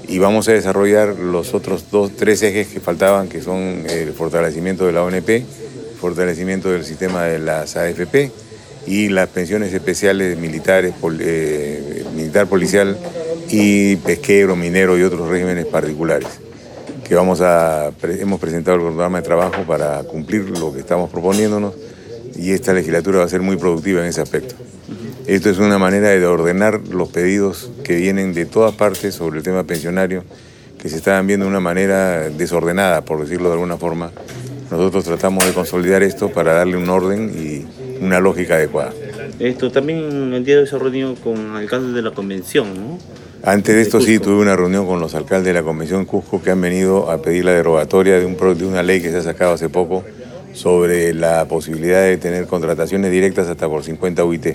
y 0.08 0.18
vamos 0.18 0.48
a 0.48 0.52
desarrollar 0.52 1.18
los 1.18 1.52
otros 1.52 1.90
dos, 1.90 2.16
tres 2.16 2.42
ejes 2.42 2.68
que 2.68 2.80
faltaban, 2.80 3.28
que 3.28 3.42
son 3.42 3.84
el 3.88 4.14
fortalecimiento 4.14 4.86
de 4.86 4.92
la 4.92 5.02
ONP, 5.02 5.44
fortalecimiento 6.00 6.70
del 6.70 6.84
sistema 6.84 7.24
de 7.24 7.38
las 7.38 7.76
AFP 7.76 8.30
y 8.86 9.10
las 9.10 9.28
pensiones 9.28 9.72
especiales 9.74 10.38
militares, 10.38 10.94
eh, 11.20 12.04
militar 12.14 12.46
policial 12.46 12.96
y 13.50 13.96
pesquero, 13.96 14.56
minero 14.56 14.98
y 14.98 15.02
otros 15.02 15.28
regímenes 15.28 15.66
particulares. 15.66 16.47
Que 17.08 17.14
vamos 17.14 17.40
a, 17.40 17.90
hemos 18.02 18.38
presentado 18.38 18.76
el 18.76 18.82
programa 18.82 19.18
de 19.18 19.24
trabajo 19.24 19.62
para 19.62 20.02
cumplir 20.02 20.50
lo 20.58 20.74
que 20.74 20.80
estamos 20.80 21.08
proponiéndonos 21.10 21.74
y 22.36 22.52
esta 22.52 22.74
legislatura 22.74 23.20
va 23.20 23.24
a 23.24 23.28
ser 23.28 23.40
muy 23.40 23.56
productiva 23.56 24.00
en 24.02 24.06
ese 24.06 24.20
aspecto. 24.20 24.54
Esto 25.26 25.50
es 25.50 25.58
una 25.58 25.78
manera 25.78 26.10
de 26.10 26.26
ordenar 26.26 26.86
los 26.88 27.08
pedidos 27.08 27.70
que 27.82 27.96
vienen 27.96 28.34
de 28.34 28.46
todas 28.46 28.74
partes 28.74 29.14
sobre 29.14 29.38
el 29.38 29.42
tema 29.42 29.64
pensionario, 29.64 30.24
que 30.78 30.88
se 30.88 30.96
estaban 30.96 31.26
viendo 31.26 31.46
de 31.46 31.50
una 31.50 31.60
manera 31.60 32.28
desordenada, 32.28 33.02
por 33.02 33.20
decirlo 33.20 33.48
de 33.48 33.54
alguna 33.54 33.76
forma. 33.78 34.12
Nosotros 34.70 35.04
tratamos 35.04 35.46
de 35.46 35.52
consolidar 35.52 36.02
esto 36.02 36.28
para 36.30 36.52
darle 36.52 36.76
un 36.76 36.88
orden 36.88 37.32
y 37.34 37.66
una 38.04 38.20
lógica 38.20 38.54
adecuada. 38.54 38.92
Esto 39.38 39.70
también 39.72 40.32
el 40.34 40.44
día 40.44 40.56
de 40.56 40.60
hoy 40.62 40.66
se 40.66 40.78
reunió 40.78 41.14
con 41.16 41.56
alcaldes 41.56 41.94
de 41.94 42.02
la 42.02 42.10
convención, 42.10 42.74
¿no? 42.74 42.98
Antes 43.44 43.76
de 43.76 43.82
esto 43.82 44.00
sí 44.00 44.18
tuve 44.18 44.42
una 44.42 44.56
reunión 44.56 44.86
con 44.86 45.00
los 45.00 45.14
alcaldes 45.14 45.46
de 45.46 45.52
la 45.52 45.62
convención 45.62 46.04
Cusco 46.04 46.42
que 46.42 46.50
han 46.50 46.60
venido 46.60 47.10
a 47.10 47.22
pedir 47.22 47.44
la 47.44 47.52
derogatoria 47.52 48.18
de, 48.18 48.26
un, 48.26 48.36
de 48.58 48.66
una 48.66 48.82
ley 48.82 49.00
que 49.00 49.10
se 49.10 49.18
ha 49.18 49.22
sacado 49.22 49.52
hace 49.52 49.68
poco 49.68 50.02
sobre 50.54 51.14
la 51.14 51.44
posibilidad 51.46 52.02
de 52.02 52.16
tener 52.16 52.46
contrataciones 52.46 53.12
directas 53.12 53.46
hasta 53.46 53.68
por 53.68 53.84
50 53.84 54.24
UIT 54.24 54.46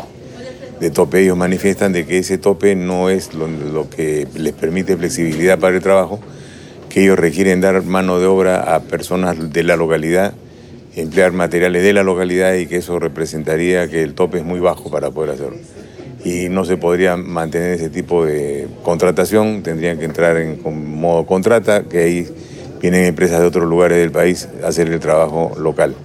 de 0.81 0.89
tope. 0.91 1.21
Ellos 1.21 1.37
manifiestan 1.37 1.93
de 1.93 2.05
que 2.05 2.17
ese 2.17 2.37
tope 2.37 2.75
no 2.75 3.09
es 3.09 3.33
lo, 3.33 3.89
que 3.89 4.27
les 4.35 4.53
permite 4.53 4.97
flexibilidad 4.97 5.57
para 5.57 5.77
el 5.77 5.81
trabajo, 5.81 6.19
que 6.89 7.03
ellos 7.03 7.17
requieren 7.17 7.61
dar 7.61 7.81
mano 7.83 8.19
de 8.19 8.25
obra 8.25 8.75
a 8.75 8.81
personas 8.81 9.53
de 9.53 9.63
la 9.63 9.77
localidad, 9.77 10.33
emplear 10.93 11.31
materiales 11.31 11.83
de 11.83 11.93
la 11.93 12.03
localidad 12.03 12.53
y 12.55 12.67
que 12.67 12.77
eso 12.77 12.99
representaría 12.99 13.87
que 13.87 14.03
el 14.03 14.13
tope 14.13 14.39
es 14.39 14.43
muy 14.43 14.59
bajo 14.59 14.91
para 14.91 15.09
poder 15.09 15.31
hacerlo. 15.31 15.57
Y 16.23 16.49
no 16.49 16.63
se 16.65 16.77
podría 16.77 17.17
mantener 17.17 17.71
ese 17.71 17.89
tipo 17.89 18.25
de 18.25 18.67
contratación, 18.83 19.61
tendrían 19.61 19.99
que 19.99 20.05
entrar 20.05 20.37
en 20.37 20.59
modo 20.63 21.25
contrata, 21.25 21.83
que 21.83 21.99
ahí 21.99 22.27
vienen 22.81 23.05
empresas 23.05 23.41
de 23.41 23.47
otros 23.47 23.67
lugares 23.67 23.97
del 23.97 24.11
país 24.11 24.47
a 24.63 24.67
hacer 24.67 24.89
el 24.89 24.99
trabajo 24.99 25.53
local 25.57 25.95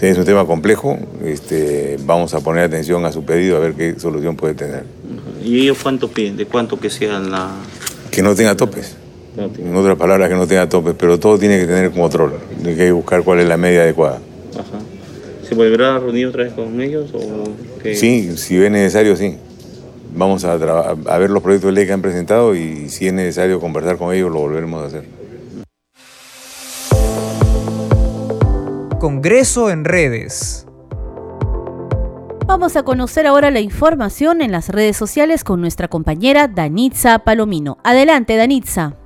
es 0.00 0.18
un 0.18 0.24
tema 0.24 0.46
complejo, 0.46 0.98
este, 1.24 1.98
vamos 2.04 2.34
a 2.34 2.40
poner 2.40 2.64
atención 2.64 3.04
a 3.04 3.12
su 3.12 3.24
pedido 3.24 3.56
a 3.56 3.60
ver 3.60 3.74
qué 3.74 3.98
solución 3.98 4.36
puede 4.36 4.54
tener. 4.54 4.84
¿Y 5.42 5.60
ellos 5.62 5.78
cuánto 5.82 6.08
piden? 6.08 6.36
¿De 6.36 6.46
cuánto 6.46 6.78
que 6.78 6.90
sea 6.90 7.18
la...? 7.18 7.50
Que 8.10 8.22
no 8.22 8.34
tenga 8.34 8.56
topes. 8.56 8.96
En 9.36 9.76
otras 9.76 9.98
palabras, 9.98 10.30
que 10.30 10.34
no 10.34 10.46
tenga 10.46 10.68
topes, 10.68 10.94
pero 10.98 11.18
todo 11.18 11.38
tiene 11.38 11.58
que 11.58 11.66
tener 11.66 11.90
control. 11.90 12.34
Hay 12.64 12.74
que 12.74 12.90
buscar 12.92 13.22
cuál 13.22 13.40
es 13.40 13.48
la 13.48 13.56
media 13.56 13.82
adecuada. 13.82 14.18
¿Se 15.48 15.54
volverá 15.54 15.96
a 15.96 15.98
reunir 16.00 16.26
otra 16.26 16.44
vez 16.44 16.52
con 16.52 16.80
ellos? 16.80 17.10
O 17.14 17.44
Sí, 17.94 18.36
si 18.36 18.62
es 18.62 18.70
necesario, 18.70 19.14
sí. 19.16 19.36
Vamos 20.14 20.44
a, 20.44 20.52
a 20.54 21.18
ver 21.18 21.30
los 21.30 21.42
proyectos 21.42 21.68
de 21.68 21.72
ley 21.72 21.86
que 21.86 21.92
han 21.92 22.02
presentado 22.02 22.54
y 22.54 22.88
si 22.88 23.06
es 23.06 23.12
necesario 23.12 23.60
conversar 23.60 23.96
con 23.96 24.14
ellos, 24.14 24.32
lo 24.32 24.40
volveremos 24.40 24.82
a 24.82 24.86
hacer. 24.86 25.04
Congreso 28.98 29.70
en 29.70 29.84
redes. 29.84 30.66
Vamos 32.46 32.76
a 32.76 32.82
conocer 32.82 33.26
ahora 33.26 33.50
la 33.50 33.60
información 33.60 34.40
en 34.40 34.52
las 34.52 34.68
redes 34.68 34.96
sociales 34.96 35.44
con 35.44 35.60
nuestra 35.60 35.88
compañera 35.88 36.48
Danitza 36.48 37.18
Palomino. 37.20 37.78
Adelante, 37.84 38.36
Danitza. 38.36 38.96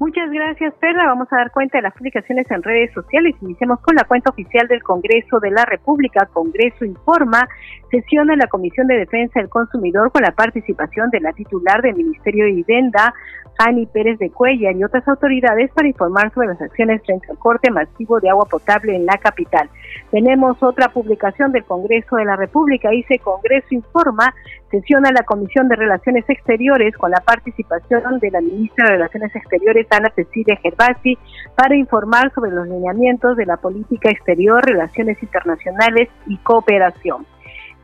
Muchas 0.00 0.30
gracias, 0.30 0.72
Perla. 0.80 1.08
Vamos 1.08 1.28
a 1.30 1.36
dar 1.36 1.50
cuenta 1.50 1.76
de 1.76 1.82
las 1.82 1.92
publicaciones 1.92 2.50
en 2.50 2.62
redes 2.62 2.90
sociales. 2.94 3.36
Iniciamos 3.42 3.80
con 3.80 3.94
la 3.94 4.04
cuenta 4.04 4.30
oficial 4.30 4.66
del 4.66 4.82
Congreso 4.82 5.40
de 5.40 5.50
la 5.50 5.66
República. 5.66 6.24
Congreso 6.32 6.86
informa, 6.86 7.46
sesiona 7.90 8.34
la 8.34 8.46
Comisión 8.46 8.86
de 8.86 8.96
Defensa 8.96 9.40
del 9.40 9.50
Consumidor 9.50 10.10
con 10.10 10.22
la 10.22 10.30
participación 10.30 11.10
de 11.10 11.20
la 11.20 11.34
titular 11.34 11.82
del 11.82 11.96
Ministerio 11.96 12.46
de 12.46 12.52
Vivienda, 12.52 13.12
Ani 13.60 13.84
Pérez 13.84 14.18
de 14.18 14.30
Cuellar, 14.30 14.74
y 14.74 14.84
otras 14.84 15.06
autoridades 15.06 15.70
para 15.72 15.86
informar 15.86 16.32
sobre 16.32 16.48
las 16.48 16.62
acciones 16.62 17.02
frente 17.04 17.26
al 17.30 17.38
corte 17.38 17.70
masivo 17.70 18.18
de 18.18 18.30
agua 18.30 18.46
potable 18.50 18.96
en 18.96 19.04
la 19.04 19.18
capital. 19.18 19.68
Tenemos 20.10 20.62
otra 20.62 20.88
publicación 20.88 21.52
del 21.52 21.64
Congreso 21.64 22.16
de 22.16 22.24
la 22.24 22.36
República. 22.36 22.88
Dice 22.88 23.18
Congreso 23.18 23.66
informa, 23.70 24.34
sesiona 24.70 25.10
la 25.12 25.24
Comisión 25.24 25.68
de 25.68 25.76
Relaciones 25.76 26.24
Exteriores 26.28 26.96
con 26.96 27.10
la 27.10 27.20
participación 27.20 28.18
de 28.18 28.30
la 28.30 28.40
ministra 28.40 28.86
de 28.86 28.92
Relaciones 28.92 29.36
Exteriores, 29.36 29.86
Ana 29.90 30.10
Cecilia 30.14 30.56
Gervasi, 30.56 31.18
para 31.54 31.76
informar 31.76 32.32
sobre 32.32 32.52
los 32.52 32.66
lineamientos 32.66 33.36
de 33.36 33.44
la 33.44 33.58
política 33.58 34.10
exterior, 34.10 34.64
relaciones 34.64 35.22
internacionales 35.22 36.08
y 36.26 36.38
cooperación. 36.38 37.26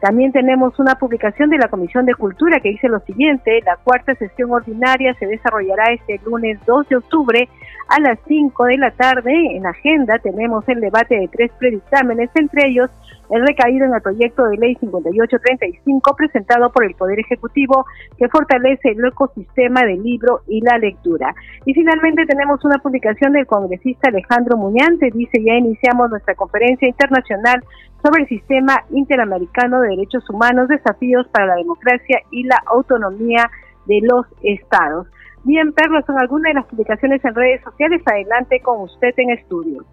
También 0.00 0.30
tenemos 0.30 0.78
una 0.78 0.96
publicación 0.96 1.48
de 1.48 1.58
la 1.58 1.68
Comisión 1.68 2.04
de 2.04 2.14
Cultura 2.14 2.60
que 2.60 2.68
dice 2.68 2.88
lo 2.88 3.00
siguiente, 3.00 3.62
la 3.64 3.76
cuarta 3.76 4.14
sesión 4.14 4.50
ordinaria 4.50 5.14
se 5.14 5.26
desarrollará 5.26 5.84
este 5.92 6.20
lunes 6.24 6.58
2 6.66 6.88
de 6.88 6.96
octubre 6.96 7.48
a 7.88 8.00
las 8.00 8.18
5 8.26 8.64
de 8.64 8.78
la 8.78 8.90
tarde. 8.90 9.32
En 9.56 9.66
agenda 9.66 10.18
tenemos 10.18 10.68
el 10.68 10.80
debate 10.80 11.16
de 11.16 11.28
tres 11.28 11.50
predictámenes, 11.58 12.30
entre 12.34 12.68
ellos 12.68 12.90
el 13.30 13.46
recaído 13.46 13.86
en 13.86 13.94
el 13.94 14.02
proyecto 14.02 14.44
de 14.44 14.56
ley 14.56 14.76
5835 14.76 16.14
presentado 16.16 16.70
por 16.70 16.84
el 16.84 16.94
Poder 16.94 17.18
Ejecutivo 17.18 17.86
que 18.18 18.28
fortalece 18.28 18.90
el 18.90 19.04
ecosistema 19.04 19.82
del 19.82 20.02
libro 20.02 20.42
y 20.46 20.60
la 20.60 20.78
lectura. 20.78 21.34
Y 21.64 21.74
finalmente 21.74 22.26
tenemos 22.26 22.64
una 22.64 22.78
publicación 22.78 23.32
del 23.32 23.46
congresista 23.46 24.10
Alejandro 24.10 24.56
Muñante, 24.56 25.10
dice 25.12 25.42
ya 25.42 25.54
iniciamos 25.54 26.10
nuestra 26.10 26.34
conferencia 26.34 26.86
internacional 26.86 27.64
sobre 28.06 28.22
el 28.22 28.28
sistema 28.28 28.84
interamericano 28.90 29.80
de 29.80 29.88
derechos 29.88 30.22
humanos, 30.30 30.68
desafíos 30.68 31.26
para 31.32 31.46
la 31.46 31.56
democracia 31.56 32.20
y 32.30 32.44
la 32.44 32.62
autonomía 32.66 33.50
de 33.86 34.00
los 34.02 34.26
estados. 34.42 35.08
Bien, 35.42 35.72
Perlo, 35.72 36.00
son 36.06 36.18
algunas 36.18 36.50
de 36.50 36.54
las 36.54 36.66
publicaciones 36.66 37.24
en 37.24 37.34
redes 37.34 37.62
sociales. 37.62 38.02
Adelante 38.06 38.60
con 38.60 38.82
usted 38.82 39.12
en 39.16 39.30
estudio. 39.30 39.84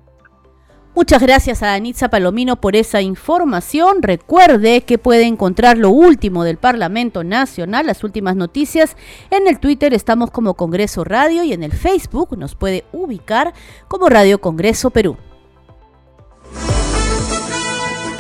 Muchas 0.96 1.24
gracias 1.24 1.64
a 1.64 1.74
Anitza 1.74 2.10
Palomino 2.10 2.58
por 2.62 2.76
esa 2.76 3.02
información. 3.02 4.04
Recuerde 4.04 4.82
que 4.82 5.00
puede 5.00 5.24
encontrar 5.24 5.80
lo 5.80 5.90
último 5.90 6.44
del 6.44 6.58
Parlamento 6.58 7.24
Nacional, 7.24 7.88
las 7.88 8.04
últimas 8.04 8.36
noticias. 8.36 8.96
En 9.32 9.48
el 9.48 9.60
Twitter 9.60 9.96
estamos 9.96 10.30
como 10.30 10.54
Congreso 10.54 11.04
Radio 11.04 11.44
y 11.44 11.54
en 11.54 11.64
el 11.64 11.72
Facebook 11.72 12.38
nos 12.38 12.54
puede 12.54 12.84
ubicar 12.92 13.54
como 13.88 14.08
Radio 14.08 14.40
Congreso 14.40 14.92
Perú. 14.92 15.18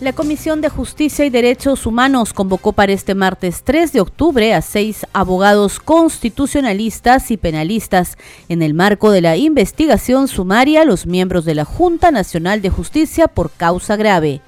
La 0.00 0.12
Comisión 0.12 0.60
de 0.60 0.68
Justicia 0.68 1.24
y 1.24 1.30
Derechos 1.30 1.84
Humanos 1.84 2.32
convocó 2.32 2.72
para 2.72 2.92
este 2.92 3.16
martes 3.16 3.64
3 3.64 3.92
de 3.92 4.00
octubre 4.00 4.54
a 4.54 4.62
seis 4.62 5.04
abogados 5.12 5.80
constitucionalistas 5.80 7.32
y 7.32 7.36
penalistas 7.36 8.16
en 8.48 8.62
el 8.62 8.74
marco 8.74 9.10
de 9.10 9.22
la 9.22 9.36
investigación 9.36 10.28
sumaria 10.28 10.82
a 10.82 10.84
los 10.84 11.06
miembros 11.06 11.44
de 11.44 11.56
la 11.56 11.64
Junta 11.64 12.12
Nacional 12.12 12.62
de 12.62 12.70
Justicia 12.70 13.26
por 13.26 13.50
causa 13.50 13.96
grave. 13.96 14.40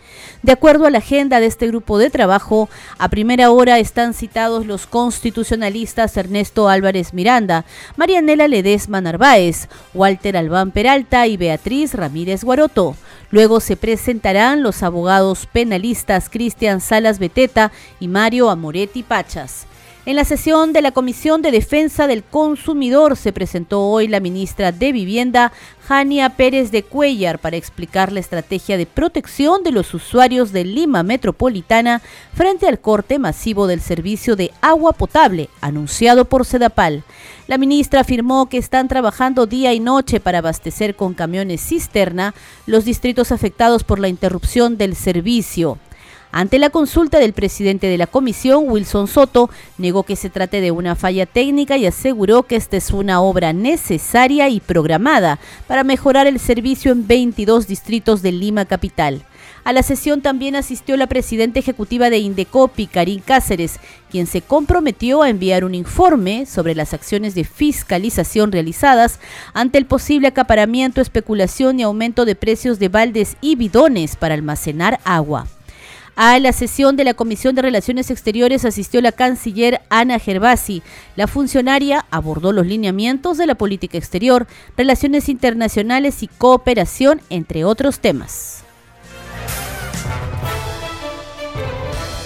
De 0.44 0.52
acuerdo 0.52 0.86
a 0.86 0.90
la 0.90 0.98
agenda 0.98 1.40
de 1.40 1.46
este 1.46 1.66
grupo 1.66 1.98
de 1.98 2.10
trabajo, 2.10 2.68
a 2.98 3.08
primera 3.08 3.50
hora 3.50 3.80
están 3.80 4.14
citados 4.14 4.66
los 4.66 4.86
constitucionalistas 4.86 6.16
Ernesto 6.16 6.68
Álvarez 6.68 7.12
Miranda, 7.12 7.64
Marianela 7.96 8.46
Ledesma 8.46 9.00
Narváez, 9.00 9.68
Walter 9.94 10.36
Albán 10.36 10.70
Peralta 10.70 11.26
y 11.26 11.36
Beatriz 11.36 11.94
Ramírez 11.94 12.44
Guaroto. 12.44 12.94
Luego 13.30 13.60
se 13.60 13.76
presentarán 13.76 14.62
los 14.62 14.82
abogados 14.82 15.46
penalistas 15.46 16.28
Cristian 16.28 16.80
Salas 16.80 17.18
Beteta 17.18 17.70
y 18.00 18.08
Mario 18.08 18.50
Amoretti 18.50 19.02
Pachas. 19.02 19.66
En 20.10 20.16
la 20.16 20.24
sesión 20.24 20.72
de 20.72 20.82
la 20.82 20.90
Comisión 20.90 21.40
de 21.40 21.52
Defensa 21.52 22.08
del 22.08 22.24
Consumidor 22.24 23.16
se 23.16 23.32
presentó 23.32 23.82
hoy 23.82 24.08
la 24.08 24.18
ministra 24.18 24.72
de 24.72 24.90
Vivienda, 24.90 25.52
Jania 25.86 26.30
Pérez 26.30 26.72
de 26.72 26.82
Cuellar, 26.82 27.38
para 27.38 27.56
explicar 27.56 28.10
la 28.10 28.18
estrategia 28.18 28.76
de 28.76 28.86
protección 28.86 29.62
de 29.62 29.70
los 29.70 29.94
usuarios 29.94 30.50
de 30.50 30.64
Lima 30.64 31.04
Metropolitana 31.04 32.02
frente 32.34 32.66
al 32.66 32.80
corte 32.80 33.20
masivo 33.20 33.68
del 33.68 33.80
servicio 33.80 34.34
de 34.34 34.50
agua 34.60 34.94
potable 34.94 35.48
anunciado 35.60 36.24
por 36.24 36.44
Sedapal. 36.44 37.04
La 37.46 37.56
ministra 37.56 38.00
afirmó 38.00 38.48
que 38.48 38.58
están 38.58 38.88
trabajando 38.88 39.46
día 39.46 39.72
y 39.74 39.78
noche 39.78 40.18
para 40.18 40.38
abastecer 40.38 40.96
con 40.96 41.14
camiones 41.14 41.60
cisterna 41.60 42.34
los 42.66 42.84
distritos 42.84 43.30
afectados 43.30 43.84
por 43.84 44.00
la 44.00 44.08
interrupción 44.08 44.76
del 44.76 44.96
servicio. 44.96 45.78
Ante 46.32 46.60
la 46.60 46.70
consulta 46.70 47.18
del 47.18 47.32
presidente 47.32 47.88
de 47.88 47.98
la 47.98 48.06
comisión, 48.06 48.64
Wilson 48.68 49.08
Soto 49.08 49.50
negó 49.78 50.04
que 50.04 50.14
se 50.14 50.30
trate 50.30 50.60
de 50.60 50.70
una 50.70 50.94
falla 50.94 51.26
técnica 51.26 51.76
y 51.76 51.86
aseguró 51.86 52.44
que 52.44 52.54
esta 52.54 52.76
es 52.76 52.92
una 52.92 53.20
obra 53.20 53.52
necesaria 53.52 54.48
y 54.48 54.60
programada 54.60 55.40
para 55.66 55.82
mejorar 55.82 56.28
el 56.28 56.38
servicio 56.38 56.92
en 56.92 57.08
22 57.08 57.66
distritos 57.66 58.22
de 58.22 58.30
Lima 58.30 58.64
Capital. 58.64 59.24
A 59.64 59.72
la 59.72 59.82
sesión 59.82 60.22
también 60.22 60.54
asistió 60.54 60.96
la 60.96 61.08
presidenta 61.08 61.58
ejecutiva 61.58 62.10
de 62.10 62.18
Indecopi, 62.18 62.86
Karin 62.86 63.20
Cáceres, 63.20 63.80
quien 64.08 64.28
se 64.28 64.40
comprometió 64.40 65.22
a 65.22 65.28
enviar 65.28 65.64
un 65.64 65.74
informe 65.74 66.46
sobre 66.46 66.76
las 66.76 66.94
acciones 66.94 67.34
de 67.34 67.42
fiscalización 67.42 68.52
realizadas 68.52 69.18
ante 69.52 69.78
el 69.78 69.86
posible 69.86 70.28
acaparamiento, 70.28 71.00
especulación 71.00 71.80
y 71.80 71.82
aumento 71.82 72.24
de 72.24 72.36
precios 72.36 72.78
de 72.78 72.88
baldes 72.88 73.36
y 73.40 73.56
bidones 73.56 74.14
para 74.14 74.34
almacenar 74.34 75.00
agua. 75.04 75.46
A 76.16 76.38
la 76.38 76.52
sesión 76.52 76.96
de 76.96 77.04
la 77.04 77.14
Comisión 77.14 77.54
de 77.54 77.62
Relaciones 77.62 78.10
Exteriores 78.10 78.64
asistió 78.64 79.00
la 79.00 79.12
canciller 79.12 79.80
Ana 79.88 80.18
Gervasi. 80.18 80.82
La 81.16 81.26
funcionaria 81.26 82.04
abordó 82.10 82.52
los 82.52 82.66
lineamientos 82.66 83.38
de 83.38 83.46
la 83.46 83.54
política 83.54 83.96
exterior, 83.96 84.46
relaciones 84.76 85.28
internacionales 85.28 86.22
y 86.22 86.28
cooperación, 86.28 87.20
entre 87.30 87.64
otros 87.64 88.00
temas. 88.00 88.64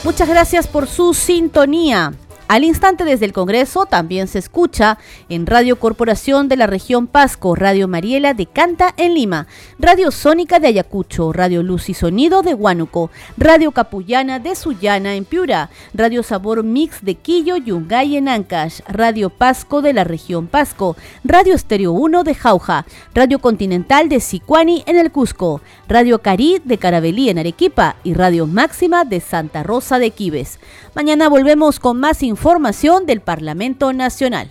Muchas 0.03 0.29
gracias 0.29 0.66
por 0.66 0.87
su 0.87 1.14
sintonía. 1.14 2.12
Al 2.46 2.62
instante 2.62 3.04
desde 3.04 3.24
el 3.24 3.33
Congreso 3.33 3.87
también 3.87 4.28
se 4.28 4.38
escucha 4.38 4.98
en 5.30 5.46
Radio 5.46 5.78
Corporación 5.78 6.46
de 6.46 6.57
la 6.57 6.66
región 6.66 7.07
Pasco, 7.07 7.54
Radio 7.54 7.88
Mariela 7.88 8.35
de 8.35 8.44
Canta 8.44 8.92
en 8.98 9.14
Lima, 9.14 9.46
Radio 9.78 10.11
Sónica 10.11 10.59
de 10.59 10.68
Ayacucho, 10.68 11.33
Radio 11.33 11.62
Luz 11.62 11.88
y 11.88 11.94
Sonido 11.94 12.42
de 12.42 12.52
Huánuco, 12.52 13.11
Radio 13.38 13.72
Capullana 13.72 14.40
de 14.40 14.57
Sullana 14.57 15.14
en 15.14 15.24
Piura, 15.24 15.70
Radio 15.94 16.22
Sabor 16.22 16.62
Mix 16.64 17.02
de 17.02 17.14
Quillo, 17.14 17.57
Yungay 17.57 18.18
en 18.18 18.28
Ancash, 18.28 18.80
Radio 18.88 19.30
Pasco 19.30 19.80
de 19.80 19.94
la 19.94 20.04
región 20.04 20.46
Pasco, 20.46 20.96
Radio 21.24 21.54
Estéreo 21.54 21.92
1 21.92 22.24
de 22.24 22.35
Jauja, 22.35 22.85
Radio 23.14 23.38
Continental 23.38 24.11
de 24.11 24.20
Sicuani 24.20 24.85
en 24.87 24.98
el 24.98 25.11
Cusco, 25.11 25.62
Radio 25.88 26.20
Cari 26.20 26.61
de 26.62 26.76
Carabelí 26.76 27.30
en 27.30 27.38
Arequipa 27.38 27.96
y 28.04 28.12
Radio 28.12 28.46
Máxima 28.46 29.07
de 29.07 29.20
Santa 29.20 29.62
Rosa 29.62 29.98
de 29.98 30.11
Quibes. 30.11 30.59
Mañana 30.94 31.28
volvemos 31.28 31.80
con 31.80 31.98
más 31.98 32.22
información 32.35 33.07
del 33.07 33.20
Parlamento 33.20 33.92
Nacional. 33.92 34.51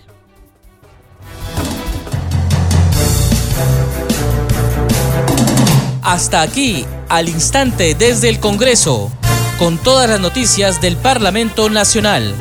Hasta 6.02 6.40
aquí, 6.40 6.86
al 7.10 7.28
instante 7.28 7.94
desde 7.94 8.30
el 8.30 8.40
Congreso, 8.40 9.12
con 9.58 9.76
todas 9.76 10.08
las 10.08 10.18
noticias 10.18 10.80
del 10.80 10.96
Parlamento 10.96 11.68
Nacional. 11.68 12.34